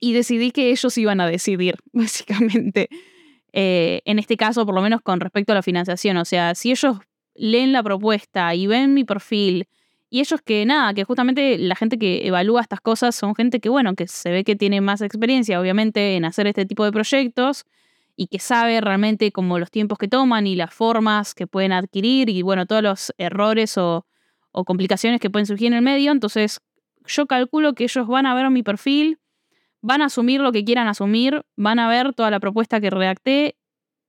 [0.00, 2.88] y decidí que ellos iban a decidir, básicamente.
[3.52, 6.16] Eh, en este caso, por lo menos con respecto a la financiación.
[6.18, 6.98] O sea, si ellos
[7.34, 9.68] leen la propuesta y ven mi perfil,
[10.10, 13.68] y ellos que nada, que justamente la gente que evalúa estas cosas son gente que,
[13.68, 17.64] bueno, que se ve que tiene más experiencia, obviamente, en hacer este tipo de proyectos
[18.16, 22.30] y que sabe realmente como los tiempos que toman y las formas que pueden adquirir
[22.30, 24.06] y, bueno, todos los errores o,
[24.50, 26.10] o complicaciones que pueden surgir en el medio.
[26.10, 26.60] Entonces,
[27.06, 29.18] yo calculo que ellos van a ver mi perfil
[29.80, 33.56] van a asumir lo que quieran asumir, van a ver toda la propuesta que redacté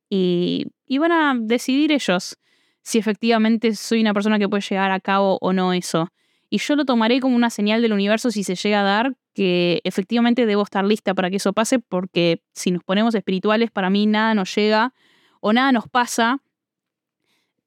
[0.10, 0.68] y,
[1.00, 2.38] van a decidir ellos
[2.82, 6.12] si efectivamente soy una persona que puede llegar a cabo o no eso.
[6.50, 9.82] Y yo lo tomaré como una señal del universo si se llega a dar que
[9.84, 14.08] efectivamente debo estar lista para que eso pase, porque si nos ponemos espirituales, para mí
[14.08, 14.94] nada nos llega
[15.40, 16.42] o nada nos pasa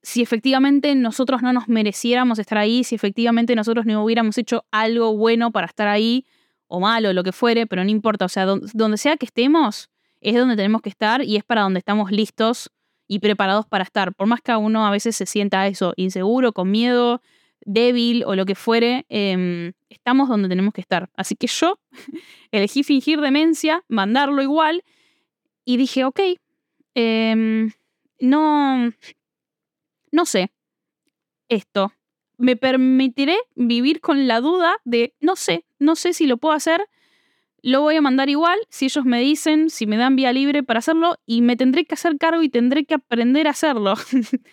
[0.03, 5.15] si efectivamente nosotros no nos mereciéramos estar ahí, si efectivamente nosotros no hubiéramos hecho algo
[5.15, 6.25] bueno para estar ahí,
[6.73, 8.25] o malo, lo que fuere, pero no importa.
[8.25, 11.77] O sea, donde sea que estemos, es donde tenemos que estar y es para donde
[11.77, 12.71] estamos listos
[13.07, 14.11] y preparados para estar.
[14.15, 17.21] Por más que uno a veces se sienta eso, inseguro, con miedo,
[17.63, 21.11] débil o lo que fuere, em, estamos donde tenemos que estar.
[21.15, 21.77] Así que yo
[22.51, 24.83] elegí fingir demencia, mandarlo igual
[25.65, 26.19] y dije, ok,
[26.95, 27.71] em,
[28.19, 28.91] no,
[30.11, 30.51] no sé,
[31.49, 31.93] esto,
[32.43, 36.83] me permitiré vivir con la duda de, no sé, no sé si lo puedo hacer,
[37.61, 40.79] lo voy a mandar igual, si ellos me dicen, si me dan vía libre para
[40.79, 43.93] hacerlo, y me tendré que hacer cargo y tendré que aprender a hacerlo.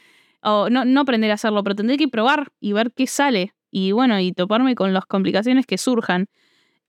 [0.42, 3.54] o no, no aprender a hacerlo, pero tendré que probar y ver qué sale.
[3.72, 6.28] Y bueno, y toparme con las complicaciones que surjan.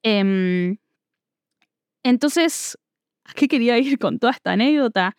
[0.04, 0.78] Em,
[2.04, 2.78] entonces,
[3.24, 5.18] ¿a qué quería ir con toda esta anécdota?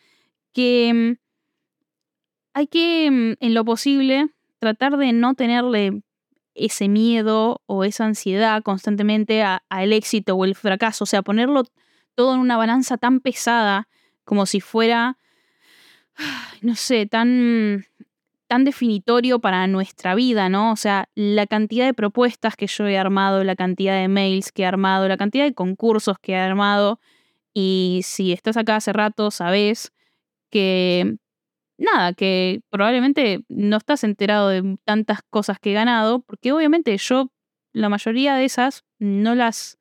[0.52, 1.16] Que em,
[2.54, 4.28] hay que, em, en lo posible,
[4.62, 6.02] tratar de no tenerle
[6.54, 11.64] ese miedo o esa ansiedad constantemente al éxito o el fracaso, o sea, ponerlo
[12.14, 13.88] todo en una balanza tan pesada
[14.22, 15.18] como si fuera,
[16.62, 17.86] no sé, tan,
[18.46, 20.70] tan definitorio para nuestra vida, ¿no?
[20.70, 24.62] O sea, la cantidad de propuestas que yo he armado, la cantidad de mails que
[24.62, 27.00] he armado, la cantidad de concursos que he armado,
[27.52, 29.92] y si estás acá hace rato, sabes
[30.50, 31.16] que
[31.82, 37.30] nada, que probablemente no estás enterado de tantas cosas que he ganado, porque obviamente yo,
[37.72, 39.78] la mayoría de esas, no las,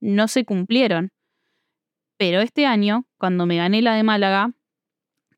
[0.00, 1.10] no se cumplieron.
[2.16, 4.52] Pero este año, cuando me gané la de Málaga,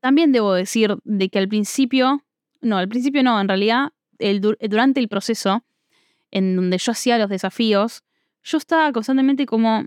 [0.01, 2.25] también debo decir de que al principio,
[2.61, 5.65] no, al principio no, en realidad, el, durante el proceso,
[6.31, 8.03] en donde yo hacía los desafíos,
[8.43, 9.85] yo estaba constantemente como,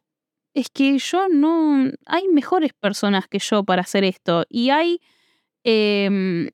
[0.54, 5.00] es que yo no, hay mejores personas que yo para hacer esto, y hay
[5.64, 6.50] Em,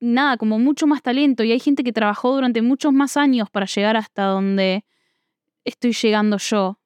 [0.00, 3.66] nada, como mucho más talento y hay gente que trabajó durante muchos más años para
[3.66, 4.84] llegar hasta donde
[5.64, 6.78] estoy llegando yo.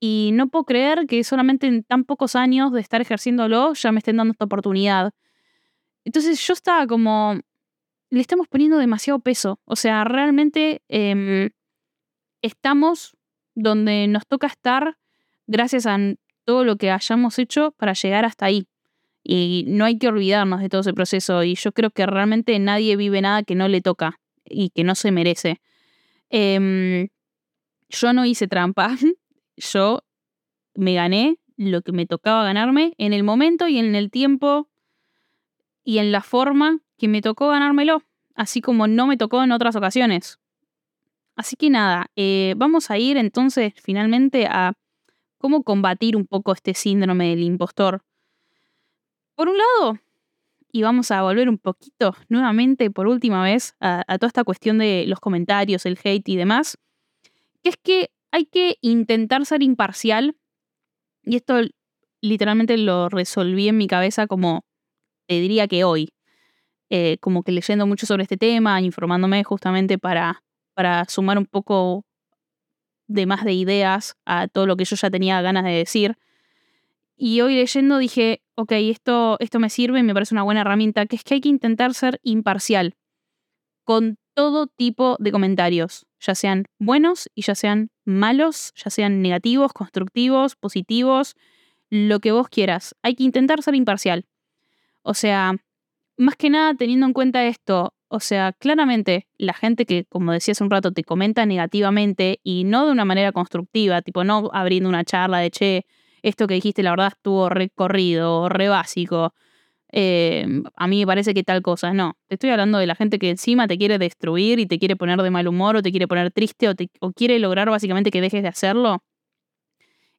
[0.00, 3.98] Y no puedo creer que solamente en tan pocos años de estar ejerciéndolo ya me
[3.98, 5.12] estén dando esta oportunidad.
[6.04, 7.38] Entonces yo estaba como,
[8.10, 9.60] le estamos poniendo demasiado peso.
[9.64, 11.50] O sea, realmente em,
[12.42, 13.16] estamos
[13.54, 14.96] donde nos toca estar
[15.46, 15.98] gracias a
[16.44, 18.66] todo lo que hayamos hecho para llegar hasta ahí.
[19.22, 21.42] Y no hay que olvidarnos de todo ese proceso.
[21.44, 24.94] Y yo creo que realmente nadie vive nada que no le toca y que no
[24.94, 25.60] se merece.
[26.30, 27.08] Em,
[27.88, 28.96] yo no hice trampa.
[29.56, 30.04] Yo
[30.74, 34.70] me gané lo que me tocaba ganarme en el momento y en el tiempo
[35.84, 38.02] y en la forma que me tocó ganármelo.
[38.34, 40.38] Así como no me tocó en otras ocasiones.
[41.36, 44.74] Así que nada, eh, vamos a ir entonces finalmente a
[45.38, 48.02] cómo combatir un poco este síndrome del impostor.
[49.40, 49.98] Por un lado,
[50.70, 55.06] y vamos a volver un poquito nuevamente por última vez a, toda esta cuestión de
[55.06, 56.76] los comentarios, el hate y demás,
[57.62, 60.36] que es que hay que intentar ser imparcial,
[61.22, 61.54] y esto
[62.20, 64.66] literalmente lo resolví en mi cabeza como
[65.26, 66.12] te diría que hoy,
[66.90, 72.04] eh, como que leyendo mucho sobre este tema, informándome justamente para, para sumar un poco
[73.06, 76.18] de más de ideas a todo lo que yo ya tenía ganas de decir.
[77.16, 81.06] Y hoy leyendo dije, ok, esto, esto me sirve y me parece una buena herramienta,
[81.06, 82.94] que es que hay que intentar ser imparcial
[83.84, 89.72] con todo tipo de comentarios, ya sean buenos y ya sean malos, ya sean negativos,
[89.72, 91.34] constructivos, positivos,
[91.88, 92.94] lo que vos quieras.
[93.02, 94.26] Hay que intentar ser imparcial.
[95.02, 95.56] O sea,
[96.16, 100.52] más que nada teniendo en cuenta esto, o sea, claramente la gente que, como decía
[100.52, 104.88] hace un rato, te comenta negativamente y no de una manera constructiva, tipo no abriendo
[104.88, 105.86] una charla de, che,
[106.22, 109.34] esto que dijiste la verdad estuvo recorrido, re básico.
[109.92, 111.92] Eh, a mí me parece que tal cosa.
[111.92, 114.96] No, te estoy hablando de la gente que encima te quiere destruir y te quiere
[114.96, 118.20] poner de mal humor o te quiere poner triste o, te, quiere lograr básicamente que
[118.20, 119.02] dejes de hacerlo.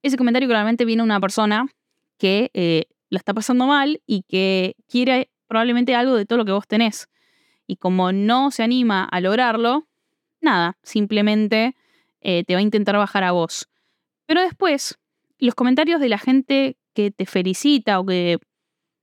[0.02, 1.68] Ese comentario claramente viene una persona
[2.18, 6.52] que eh, la está pasando mal y que quiere probablemente algo de todo lo que
[6.52, 7.08] vos tenés.
[7.68, 9.88] Y como no se anima a lograrlo,
[10.42, 11.76] nada, simplemente
[12.22, 13.70] eh, te va a intentar bajar a vos.
[14.26, 14.98] Pero después,
[15.46, 18.40] los comentarios de la gente que te felicita o que,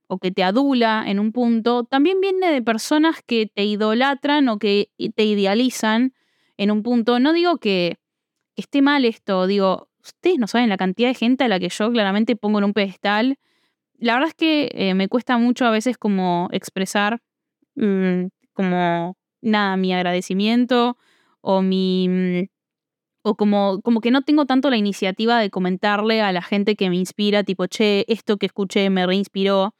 [0.07, 4.59] o que te adula en un punto, también viene de personas que te idolatran o
[4.59, 6.13] que te idealizan
[6.57, 7.19] en un punto.
[7.19, 7.97] No digo que,
[8.59, 11.91] esté mal esto, digo, ustedes no saben la cantidad de gente a la que yo
[11.91, 13.37] claramente pongo en un pedestal.
[13.97, 17.21] La verdad es que eh, me cuesta mucho a veces como expresar
[17.75, 20.97] mm, como nada, mi agradecimiento
[21.41, 22.58] o mi mm,
[23.21, 26.89] o como, como que no tengo tanto la iniciativa de comentarle a la gente que
[26.89, 29.75] me inspira, tipo, che, esto que escuché me reinspiró.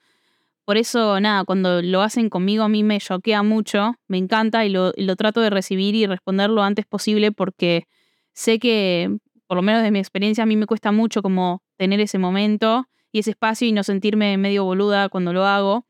[0.66, 4.70] Por eso, nada, cuando lo hacen conmigo a mí me choquea mucho, me encanta y
[4.70, 7.86] lo, lo trato de recibir y responder lo antes posible porque
[8.34, 12.00] sé que, por lo menos de mi experiencia, a mí me cuesta mucho como tener
[12.02, 15.88] ese momento y ese espacio y no sentirme medio boluda cuando lo hago.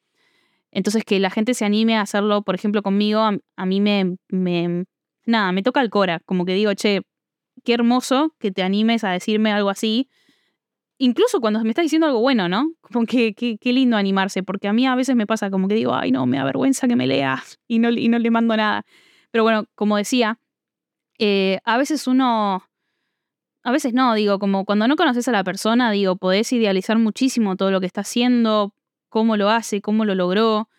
[0.72, 4.18] Entonces, que la gente se anime a hacerlo, por ejemplo, conmigo, a, a mí me,
[4.30, 4.86] me,
[5.26, 7.02] nada, me toca el cora, como que digo, che,
[7.70, 10.10] qué hermoso que te animes a decirme algo así.
[10.98, 12.74] Incluso cuando me estás diciendo algo bueno, ¿no?
[12.82, 15.94] Como que qué lindo animarse, porque a mí a veces me pasa como que digo,
[15.94, 18.88] ay, no, me da vergüenza que me leas y no, y no le mando nada.
[19.30, 20.40] Pero bueno, como decía,
[21.20, 22.64] eh, a veces uno,
[23.62, 27.56] a veces no, digo, como cuando no conoces a la persona, digo, podés idealizar muchísimo
[27.56, 28.74] todo lo que está haciendo,
[29.10, 30.70] cómo lo hace, cómo lo logró.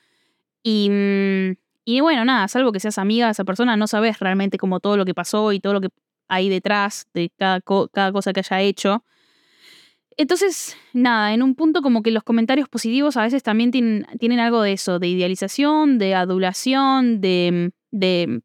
[0.64, 1.52] Y, mm,
[1.84, 4.96] y bueno, nada, salvo que seas amiga de esa persona, no sabes realmente como todo
[4.96, 5.90] lo que pasó y todo lo que
[6.30, 9.04] ahí detrás de cada, cosa que haya hecho.
[10.16, 14.38] Entonces, nada, en un punto como que los comentarios positivos a veces también tienen, tienen
[14.38, 18.42] algo de eso, de idealización, de adulación, de, de,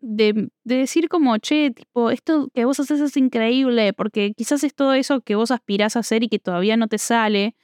[0.00, 4.94] de, decir como, che, tipo, esto que vos haces es increíble, porque quizás es todo
[4.94, 7.54] eso que vos aspirás a hacer y que todavía no te sale,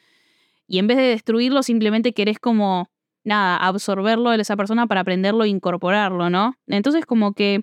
[0.67, 2.91] y en vez de destruirlo simplemente querés como,
[3.25, 6.55] nada, absorberlo de esa persona para aprenderlo e incorporarlo, ¿no?
[6.67, 7.63] Entonces como que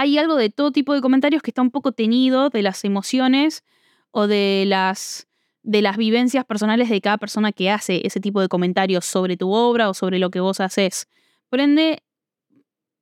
[0.00, 3.64] hay algo de todo tipo de comentarios que está un poco tenido de las emociones
[4.10, 5.28] o de las,
[5.62, 9.52] de las vivencias personales de cada persona que hace ese tipo de comentarios sobre tu
[9.52, 11.06] obra o sobre lo que vos haces.
[11.50, 12.02] Por ende,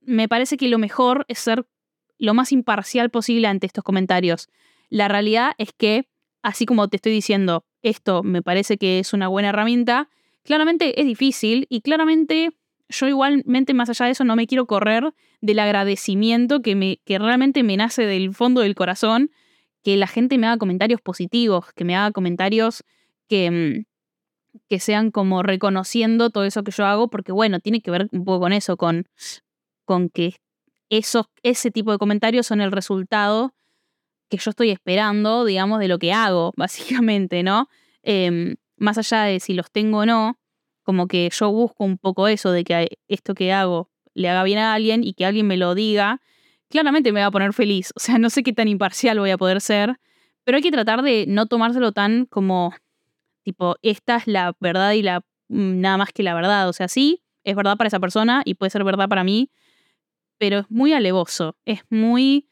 [0.01, 1.69] me parece que lo mejor es ser
[2.19, 4.49] lo más imparcial posible ante estos comentarios.
[4.89, 6.09] La realidad es que,
[6.43, 10.09] así como te estoy diciendo, esto me parece que es una buena herramienta,
[10.43, 12.58] claramente es difícil y claramente
[12.89, 17.19] yo igualmente más allá de eso no me quiero correr del agradecimiento que, me, que
[17.19, 19.31] realmente me nace del fondo del corazón,
[19.83, 22.85] que la gente me haga comentarios positivos, que me haga comentarios
[23.29, 27.91] que, mm, que sean como reconociendo todo eso que yo hago, porque bueno, tiene que
[27.91, 29.07] ver un poco con eso, con,
[29.85, 30.37] con que
[30.91, 33.55] esos, ese tipo de comentarios son el resultado
[34.29, 37.69] que yo estoy esperando, digamos, de lo que hago, básicamente, ¿no?
[38.03, 40.39] Em, más allá de si los tengo o no,
[40.89, 44.57] como que yo busco un poco eso de que esto que hago le haga bien
[44.57, 46.23] a alguien y que alguien me lo diga,
[46.71, 47.93] claramente me va a poner feliz.
[47.95, 50.01] O sea, no sé qué tan imparcial voy a poder ser,
[50.45, 52.73] pero hay que tratar de no tomárselo tan como,
[53.43, 56.71] tipo, esta es la verdad y la mm, nada más que la verdad.
[56.71, 59.51] O sea, sí, es verdad para esa persona y puede ser verdad para mí,
[60.39, 62.49] pero es muy alevoso, es muy...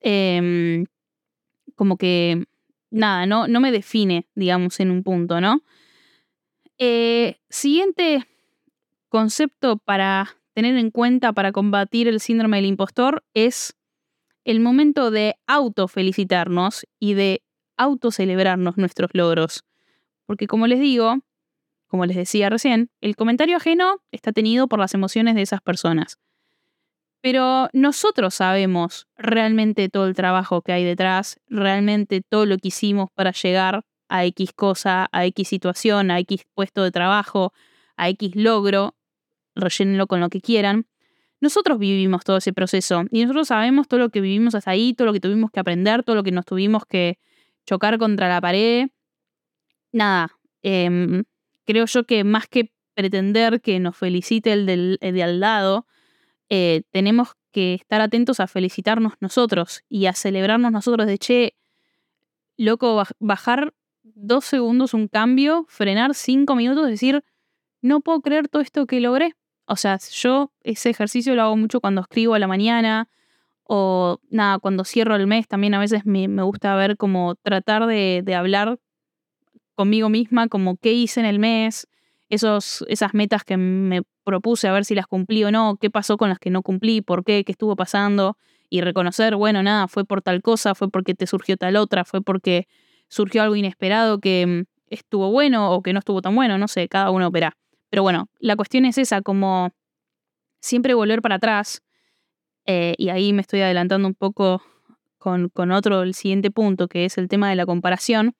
[0.00, 0.86] Em,
[1.76, 2.46] como que,
[2.90, 5.62] nada, no, no me define, digamos, en un punto, ¿no?
[6.82, 8.26] Eh, siguiente
[9.10, 13.76] concepto para tener en cuenta para combatir el síndrome del impostor es
[14.44, 17.42] el momento de autofelicitarnos y de
[17.76, 19.62] autocelebrarnos nuestros logros.
[20.24, 21.18] Porque como les digo,
[21.86, 26.18] como les decía recién, el comentario ajeno está tenido por las emociones de esas personas.
[27.20, 33.10] Pero nosotros sabemos realmente todo el trabajo que hay detrás, realmente todo lo que hicimos
[33.14, 37.54] para llegar a X cosa, a X situación, a X puesto de trabajo,
[37.96, 38.96] a X logro,
[39.54, 40.86] rellénenlo con lo que quieran.
[41.40, 45.06] Nosotros vivimos todo ese proceso y nosotros sabemos todo lo que vivimos hasta ahí, todo
[45.06, 47.18] lo que tuvimos que aprender, todo lo que nos tuvimos que
[47.64, 48.88] chocar contra la pared.
[49.92, 50.32] Nada,
[50.62, 51.24] em,
[51.64, 55.86] creo yo que más que pretender que nos felicite el, de al lado,
[56.50, 61.54] eh, tenemos que estar atentos a felicitarnos nosotros y a celebrarnos nosotros de, che,
[62.56, 63.72] loco, bajar
[64.22, 67.24] dos segundos un cambio, frenar cinco minutos, decir,
[67.82, 69.34] no puedo creer todo esto que logré.
[69.66, 73.08] O sea, yo ese ejercicio lo hago mucho cuando escribo a la mañana
[73.64, 78.22] o nada, cuando cierro el mes también a veces me, gusta ver como tratar de,
[78.24, 78.80] de, hablar
[79.76, 81.86] conmigo misma, como qué hice en el mes,
[82.28, 86.16] esos, esas metas que me propuse a ver si las cumplí o no, qué pasó
[86.16, 88.36] con las que no cumplí, por qué, qué estuvo pasando
[88.68, 92.22] y reconocer, bueno, nada, fue por tal cosa, fue porque te surgió tal otra, fue
[92.22, 92.66] porque
[93.10, 96.88] surgió algo inesperado que mm, estuvo bueno o que no estuvo tan bueno, no sé,
[96.88, 97.56] cada uno verá.
[97.90, 99.70] Pero bueno, la cuestión es esa, como
[100.60, 101.82] siempre volver para atrás,
[102.66, 104.62] eh, y ahí me estoy adelantando un poco
[105.18, 108.34] con, con, otro, el siguiente punto, que es el tema de la comparación.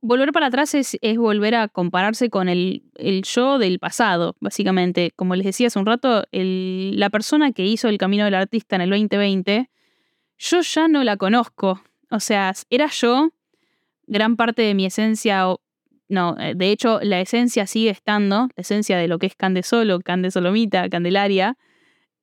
[0.00, 5.12] Volver para atrás es, es volver a compararse con el, el, yo del pasado, básicamente.
[5.14, 8.76] Como les decía hace un rato, el, la persona que hizo el camino del artista
[8.76, 9.68] en el 2020,
[10.38, 11.82] yo ya no la conozco.
[12.10, 13.32] O sea, era yo
[14.08, 15.44] gran parte de mi esencia,
[16.08, 19.62] no, eh, de hecho la esencia sigue estando, la esencia de lo que es Cande
[19.62, 21.56] Solo, Candelaria,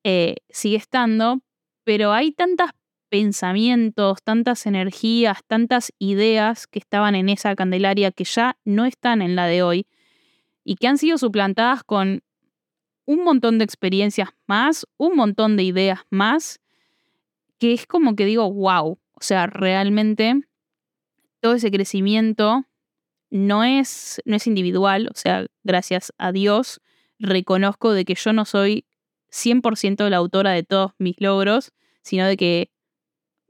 [0.04, 1.42] eh, sigue estando,
[1.84, 2.72] pero hay tantos
[3.10, 9.36] pensamientos, tantas energías, tantas ideas que estaban en esa Candelaria que ya no están en
[9.36, 9.88] la de hoy
[10.64, 12.24] y que han sido suplantadas con
[13.06, 16.60] un montón de experiencias más, un montón de ideas más,
[17.60, 20.42] que es como que digo, wow, o sea, realmente
[21.46, 22.66] todo ese crecimiento
[23.30, 26.82] no es, no es individual, o sea, gracias a Dios
[27.20, 28.88] reconozco de que yo no soy
[29.32, 31.72] 100% la autora de todos mis logros,
[32.02, 32.72] sino de que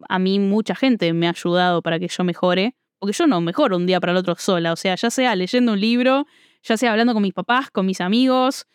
[0.10, 3.78] a mí mucha gente me ha ayudado para que yo mejore, porque yo no mejoro
[3.78, 6.28] un día para el otro sola, o sea, ya sea leyendo un libro,
[6.64, 8.68] ya sea hablando con mis papás, con mis amigos,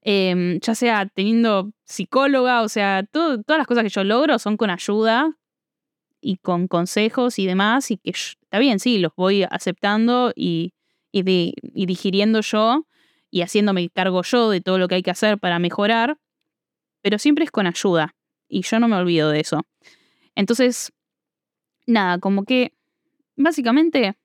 [0.00, 4.70] em, ya sea teniendo psicóloga, o sea, todas las cosas que yo logro son con
[4.70, 5.30] ayuda,
[6.24, 10.72] y con consejos y demás, y que está bien, sí, los voy aceptando y,
[11.12, 11.22] y,
[11.86, 12.86] digiriendo yo
[13.30, 16.16] y haciéndome cargo yo de todo lo que hay que hacer para mejorar,
[17.02, 18.14] pero siempre es con ayuda,
[18.48, 19.66] y yo no me olvido de eso.
[20.34, 20.92] Entonces,
[21.86, 22.72] nada, como que
[23.36, 24.16] básicamente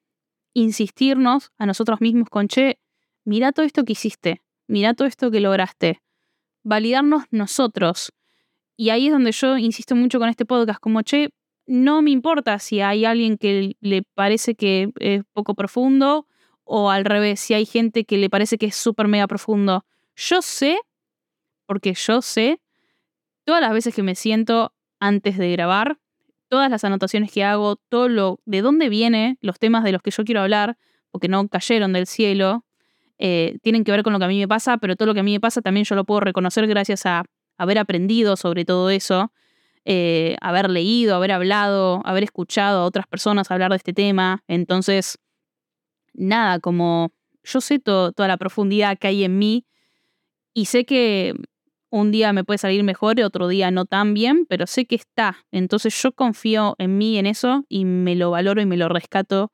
[0.53, 2.79] insistirnos a nosotros mismos con, che,
[3.25, 6.01] mira todo esto que hiciste, mira todo esto que lograste,
[6.63, 8.13] validarnos nosotros.
[8.77, 11.31] Y ahí es donde yo insisto mucho con este podcast, como, che,
[11.69, 16.25] no me importa si hay alguien que le parece que es poco profundo
[16.63, 19.85] o al revés, si hay gente que le parece que es súper mega profundo.
[20.15, 20.79] Yo sé,
[21.67, 22.59] porque yo sé,
[23.43, 25.99] todas las veces que me siento antes de grabar,
[26.47, 30.09] todas las anotaciones que hago, todo lo de dónde vienen los temas de los que
[30.09, 30.75] yo quiero hablar,
[31.11, 32.65] porque no cayeron del cielo,
[33.19, 35.19] eh, tienen que ver con lo que a mí me pasa, pero todo lo que
[35.19, 37.25] a mí me pasa también yo lo puedo reconocer gracias a
[37.57, 39.31] haber aprendido sobre todo eso
[39.85, 44.43] eh, haber leído, haber hablado, haber escuchado a otras personas hablar de este tema.
[44.47, 45.17] Entonces,
[46.13, 47.11] nada, como
[47.43, 49.65] yo sé toda la profundidad que hay en mí
[50.53, 51.33] y sé que
[51.89, 54.95] un día me puede salir mejor y otro día no tan bien, pero sé que
[54.95, 55.37] está.
[55.51, 59.51] Entonces yo confío en mí, en eso, y me lo valoro y me lo rescato.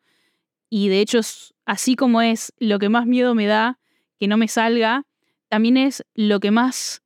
[0.69, 1.19] Y de hecho,
[1.65, 3.79] así como es lo que más miedo me da
[4.19, 5.05] que no me salga,
[5.47, 7.01] también es lo que más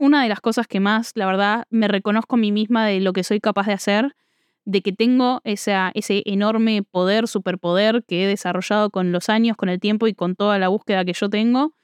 [0.00, 3.12] una de las cosas que más, la verdad, me reconozco a mí misma de lo
[3.12, 4.16] que soy capaz de hacer,
[4.64, 9.68] de que tengo esa, ese enorme poder, superpoder que he desarrollado con los años, con
[9.68, 11.74] el tiempo y con toda la búsqueda que yo tengo.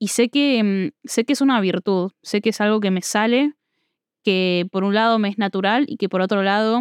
[0.00, 3.00] Y sé que, mm, sé que es una virtud, sé que es algo que me
[3.00, 3.54] sale,
[4.24, 6.80] que por un lado me es natural y que por otro lado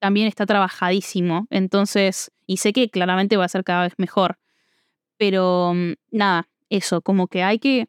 [0.00, 1.46] también está trabajadísimo.
[1.50, 4.38] Entonces, y sé que claramente va a ser cada vez mejor.
[5.16, 7.88] Pero mm, nada, eso, como que hay que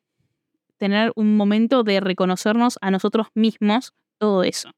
[0.81, 4.71] tener un momento de reconocernos a nosotros mismos, todo eso.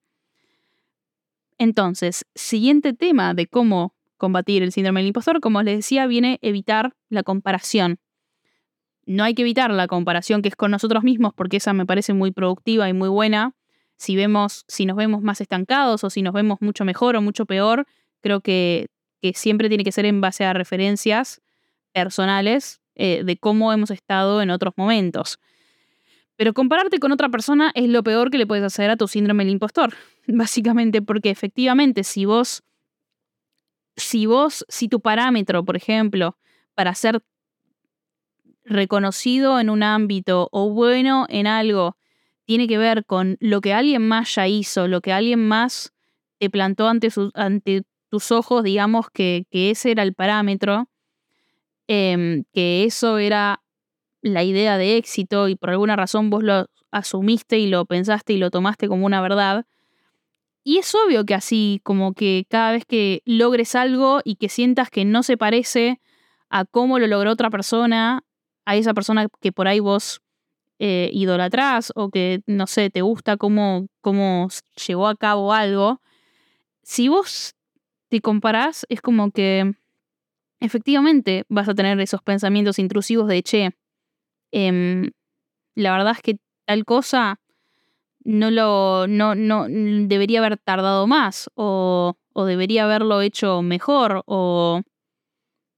[1.57, 6.93] Entonces, siguiente tema de cómo combatir el síndrome del impostor, como les decía, viene evitar
[7.07, 7.99] la comparación.
[9.05, 12.13] No hay que evitar la comparación que es con nosotros mismos, porque esa me parece
[12.13, 13.55] muy productiva y muy buena,
[13.95, 17.45] si vemos, si nos vemos más estancados o si nos vemos mucho mejor o mucho
[17.45, 17.85] peor,
[18.19, 18.87] creo que,
[19.21, 21.41] que siempre tiene que ser en base a referencias
[21.93, 25.39] personales eh, de cómo hemos estado en otros momentos.
[26.35, 29.43] Pero compararte con otra persona es lo peor que le puedes hacer a tu síndrome
[29.43, 29.93] del impostor,
[30.27, 32.63] básicamente porque efectivamente si vos,
[33.95, 36.37] si vos, si tu parámetro, por ejemplo,
[36.73, 37.23] para ser
[38.65, 41.97] reconocido en un ámbito o bueno en algo
[42.45, 45.93] tiene que ver con lo que alguien más ya hizo, lo que alguien más
[46.39, 50.89] te plantó ante, ante tus ojos, digamos que, ese era el parámetro,
[51.87, 53.62] em, que eso era
[54.23, 58.37] la idea de éxito y por alguna razón vos lo asumiste y lo pensaste y
[58.37, 59.65] lo tomaste como una verdad.
[60.63, 64.89] Y es obvio que así, como que cada vez que logres algo y que sientas
[64.89, 65.99] que no se parece
[66.49, 68.23] a cómo lo logró otra persona,
[68.65, 70.21] a esa persona que por ahí vos
[70.79, 74.47] eh, idolatrás o que, no sé, te gusta cómo, cómo
[74.87, 75.99] llevó a cabo algo,
[76.81, 77.55] si vos
[78.09, 79.73] te comparás, es como que
[80.59, 83.71] efectivamente vas a tener esos pensamientos intrusivos de, che,
[84.53, 85.11] em,
[85.75, 87.39] la verdad es que tal cosa
[88.23, 94.81] no lo, no, no, debería haber tardado más o, o debería haberlo hecho mejor o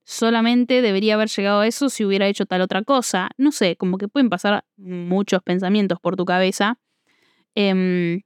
[0.04, 3.30] solamente debería haber llegado a eso si hubiera hecho tal otra cosa.
[3.38, 6.78] No sé, como que pueden pasar muchos pensamientos por tu cabeza.
[7.54, 8.22] Em,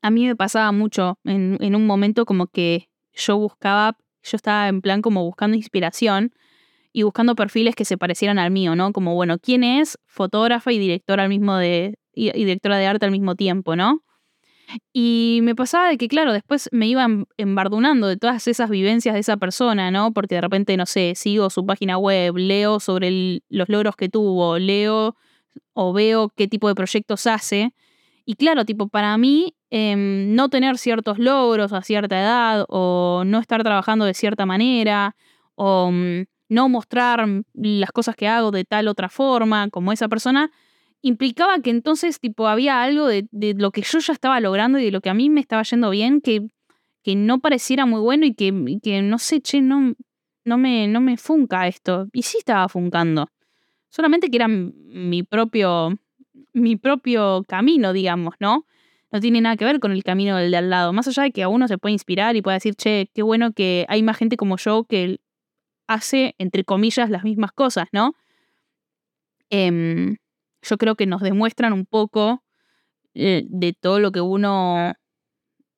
[0.00, 4.68] a mí me pasaba mucho en, en, un momento como que yo buscaba, yo estaba
[4.68, 6.32] en plan como buscando inspiración
[6.94, 8.92] y buscando perfiles que se parecieran al mío, ¿no?
[8.92, 13.10] Como, bueno, ¿quién es fotógrafa y directora al mismo de, y directora de arte al
[13.10, 14.04] mismo tiempo, ¿no?
[14.92, 19.20] Y me pasaba de que, claro, después me iban embardunando de todas esas vivencias de
[19.20, 20.12] esa persona, ¿no?
[20.12, 24.58] Porque de repente, no sé, sigo su página web, leo sobre los logros que tuvo,
[24.60, 25.16] leo
[25.72, 27.74] o veo qué tipo de proyectos hace.
[28.24, 33.40] Y claro, tipo, para mí, em, no tener ciertos logros a cierta edad, o no
[33.40, 35.16] estar trabajando de cierta manera,
[35.56, 40.50] o mm, no mostrar las cosas que hago de tal otra forma, como esa persona,
[41.02, 44.90] implicaba que entonces, tipo, había algo de, lo que yo ya estaba logrando y de
[44.90, 46.48] lo que a mí me estaba yendo bien que,
[47.02, 49.94] que no pareciera muy bueno y que, que no sé, che, no,
[50.44, 52.06] no, me, no me funca esto.
[52.12, 53.28] Y sí estaba funcando.
[53.90, 55.98] Solamente que era mi propio,
[56.54, 58.66] mi propio camino, digamos, ¿no?
[59.12, 60.92] No tiene nada que ver con el camino del de al lado.
[60.92, 63.52] Más allá de que a uno se puede inspirar y puede decir, che, qué bueno
[63.52, 65.20] que hay más gente como yo que
[65.86, 68.14] hace, entre comillas, las mismas cosas, ¿no?
[69.50, 70.16] Eh,
[70.62, 72.42] yo creo que nos demuestran un poco
[73.14, 74.94] eh, de todo lo que uno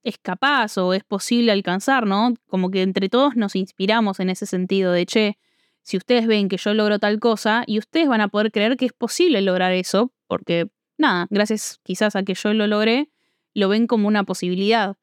[0.02, 2.34] es capaz o es posible alcanzar, ¿no?
[2.46, 5.38] Como que entre todos nos inspiramos en ese sentido de, che,
[5.82, 8.86] si ustedes ven que yo logro tal cosa y ustedes van a poder creer que
[8.86, 13.10] es posible lograr eso, porque nada, gracias quizás a que yo lo logré,
[13.54, 14.96] lo ven como una posibilidad.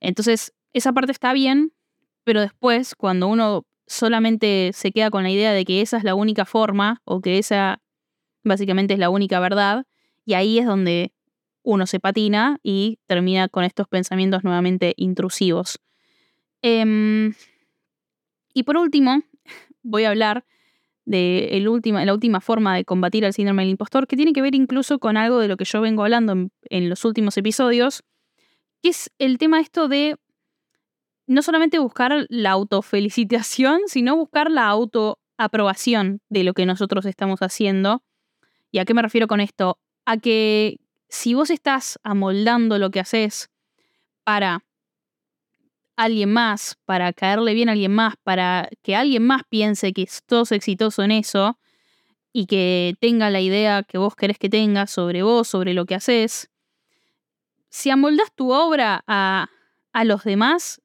[0.00, 1.72] Entonces, esa parte está bien,
[2.24, 6.14] pero después, cuando uno solamente se queda con la idea de que esa es la
[6.14, 7.80] única forma o que esa
[8.48, 9.86] Básicamente es la única verdad.
[10.24, 11.12] Y ahí es donde
[11.62, 15.80] uno se patina y termina con estos pensamientos nuevamente intrusivos.
[16.62, 17.34] Em,
[18.54, 19.22] y por último,
[19.82, 20.44] voy a hablar
[21.04, 24.54] de el la última forma de combatir el síndrome del impostor, que tiene que ver
[24.54, 28.02] incluso con algo de lo que yo vengo hablando en, en los últimos episodios,
[28.82, 30.16] que es el tema esto de
[31.28, 38.02] no solamente buscar la autofelicitación, sino buscar la autoaprobación de lo que nosotros estamos haciendo
[38.70, 39.78] ¿Y a qué me refiero con esto?
[40.04, 43.50] A que si vos estás amoldando lo que haces
[44.24, 44.64] para
[45.96, 50.52] alguien más, para caerle bien a alguien más, para que alguien más piense que sos
[50.52, 51.58] exitoso en eso
[52.32, 55.94] y que tenga la idea que vos querés que tenga sobre vos, sobre lo que
[55.94, 56.50] haces,
[57.70, 59.48] si amoldas tu obra a,
[59.92, 60.80] a los demás,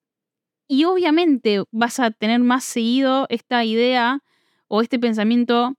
[0.74, 4.24] y obviamente vas a tener más seguido esta idea
[4.68, 5.76] o este pensamiento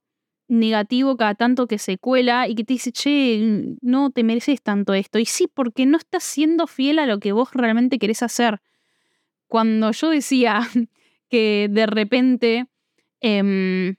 [0.46, 4.94] negativo cada tanto que se cuela y que te dice, che, no te mereces tanto
[4.94, 5.18] esto.
[5.18, 8.60] Y sí, porque no estás siendo fiel a lo que vos realmente querés hacer.
[9.48, 10.60] Cuando yo decía
[11.28, 12.66] que de repente,
[13.20, 13.96] em,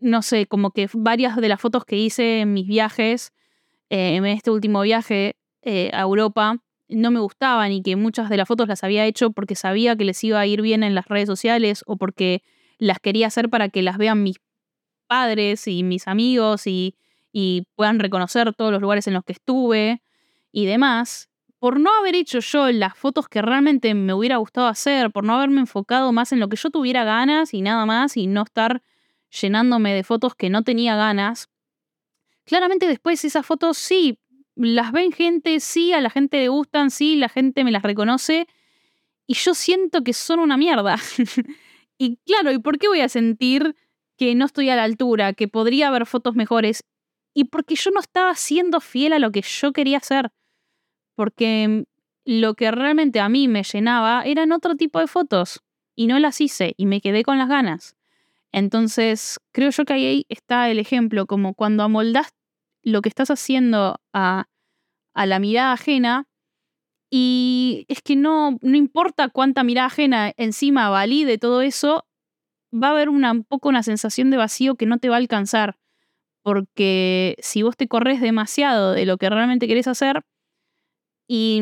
[0.00, 3.32] no sé, como que varias de las fotos que hice en mis viajes,
[3.88, 8.36] eh, en este último viaje eh, a Europa, no me gustaban y que muchas de
[8.36, 11.06] las fotos las había hecho porque sabía que les iba a ir bien en las
[11.06, 12.42] redes sociales o porque
[12.78, 14.36] las quería hacer para que las vean mis
[15.06, 16.96] padres y mis amigos y,
[17.74, 20.02] puedan reconocer todos los lugares en los que estuve
[20.52, 25.10] y demás, por no haber hecho yo las fotos que realmente me hubiera gustado hacer,
[25.10, 28.28] por no haberme enfocado más en lo que yo tuviera ganas y nada más y
[28.28, 28.82] no estar
[29.30, 31.48] llenándome de fotos que no tenía ganas,
[32.44, 34.20] claramente después esas fotos sí
[34.56, 38.46] las ven gente, sí, a la gente le gustan, sí, la gente me las reconoce
[39.26, 40.96] y yo siento que son una mierda.
[41.98, 43.74] y claro, ¿y por qué voy a sentir
[44.16, 46.84] que no estoy a la altura, que podría haber fotos mejores?
[47.32, 50.30] Y porque yo no estaba siendo fiel a lo que yo quería hacer.
[51.16, 51.84] Porque
[52.24, 55.62] lo que realmente a mí me llenaba eran otro tipo de fotos.
[55.96, 57.96] Y no las hice y me quedé con las ganas.
[58.52, 62.32] Entonces, creo yo que ahí está el ejemplo, como cuando amoldás
[62.84, 64.46] lo que estás haciendo a,
[65.14, 66.28] a la mirada ajena,
[67.10, 72.06] y es que no, no importa cuánta mirada ajena encima valide todo eso,
[72.74, 75.18] va a haber una, un poco una sensación de vacío que no te va a
[75.18, 75.76] alcanzar.
[76.42, 80.22] Porque si vos te corres demasiado de lo que realmente querés hacer,
[81.28, 81.60] y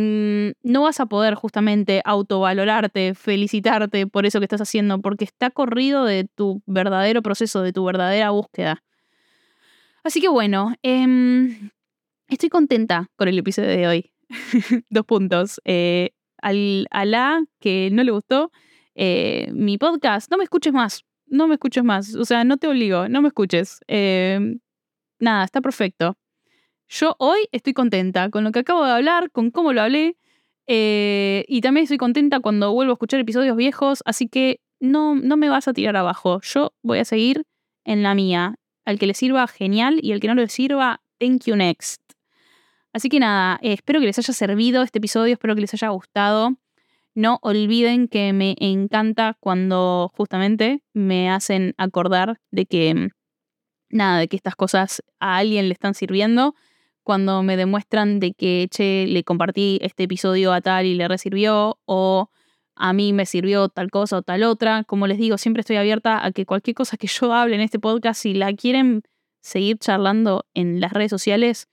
[0.62, 6.04] no vas a poder justamente autovalorarte, felicitarte por eso que estás haciendo, porque está corrido
[6.04, 8.82] de tu verdadero proceso, de tu verdadera búsqueda.
[10.04, 11.70] Así que bueno, em,
[12.28, 14.12] estoy contenta con el episodio de hoy.
[14.90, 15.60] Dos puntos.
[15.64, 18.50] Eh, al, a la que no le gustó
[18.94, 21.04] eh, mi podcast, no me escuches más.
[21.26, 22.14] No me escuches más.
[22.16, 23.80] O sea, no te obligo, no me escuches.
[23.86, 24.60] Em,
[25.18, 26.16] nada, está perfecto.
[26.88, 30.16] Yo hoy estoy contenta con lo que acabo de hablar, con cómo lo hablé.
[30.66, 35.36] Eh, y también estoy contenta cuando vuelvo a escuchar episodios viejos, así que no, no
[35.36, 36.40] me vas a tirar abajo.
[36.42, 37.44] Yo voy a seguir
[37.84, 38.56] en la mía.
[38.84, 39.98] Al que le sirva, genial.
[40.02, 42.00] Y al que no le sirva, thank you next.
[42.92, 45.88] Así que nada, eh, espero que les haya servido este episodio, espero que les haya
[45.88, 46.56] gustado.
[47.14, 53.10] No olviden que me encanta cuando justamente me hacen acordar de que,
[53.90, 56.54] nada, de que estas cosas a alguien le están sirviendo
[57.02, 61.78] cuando me demuestran de que, che, le compartí este episodio a tal y le resirvió,
[61.84, 62.30] o
[62.84, 64.82] a mí me sirvió tal cosa o tal otra.
[64.82, 67.78] Como les digo, siempre estoy abierta a que cualquier cosa que yo hable en este
[67.78, 69.02] podcast, si la quieren
[69.40, 71.68] seguir charlando en las redes sociales,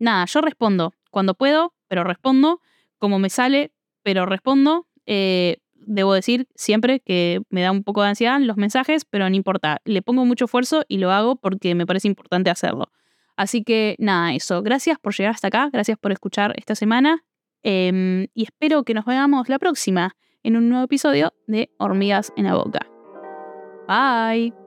[0.00, 2.60] nada, yo respondo cuando puedo, pero respondo,
[2.98, 3.72] como me sale,
[4.02, 4.88] pero respondo.
[5.06, 9.36] Eh, debo decir siempre que me da un poco de ansiedad los mensajes, pero no
[9.36, 12.90] importa, le pongo mucho esfuerzo y lo hago porque me parece importante hacerlo.
[13.36, 14.62] Así que nada, eso.
[14.62, 17.24] Gracias por llegar hasta acá, gracias por escuchar esta semana
[17.62, 22.44] em, y espero que nos veamos la próxima en un nuevo episodio de Hormigas en
[22.44, 22.86] la Boca.
[23.88, 24.59] Bye.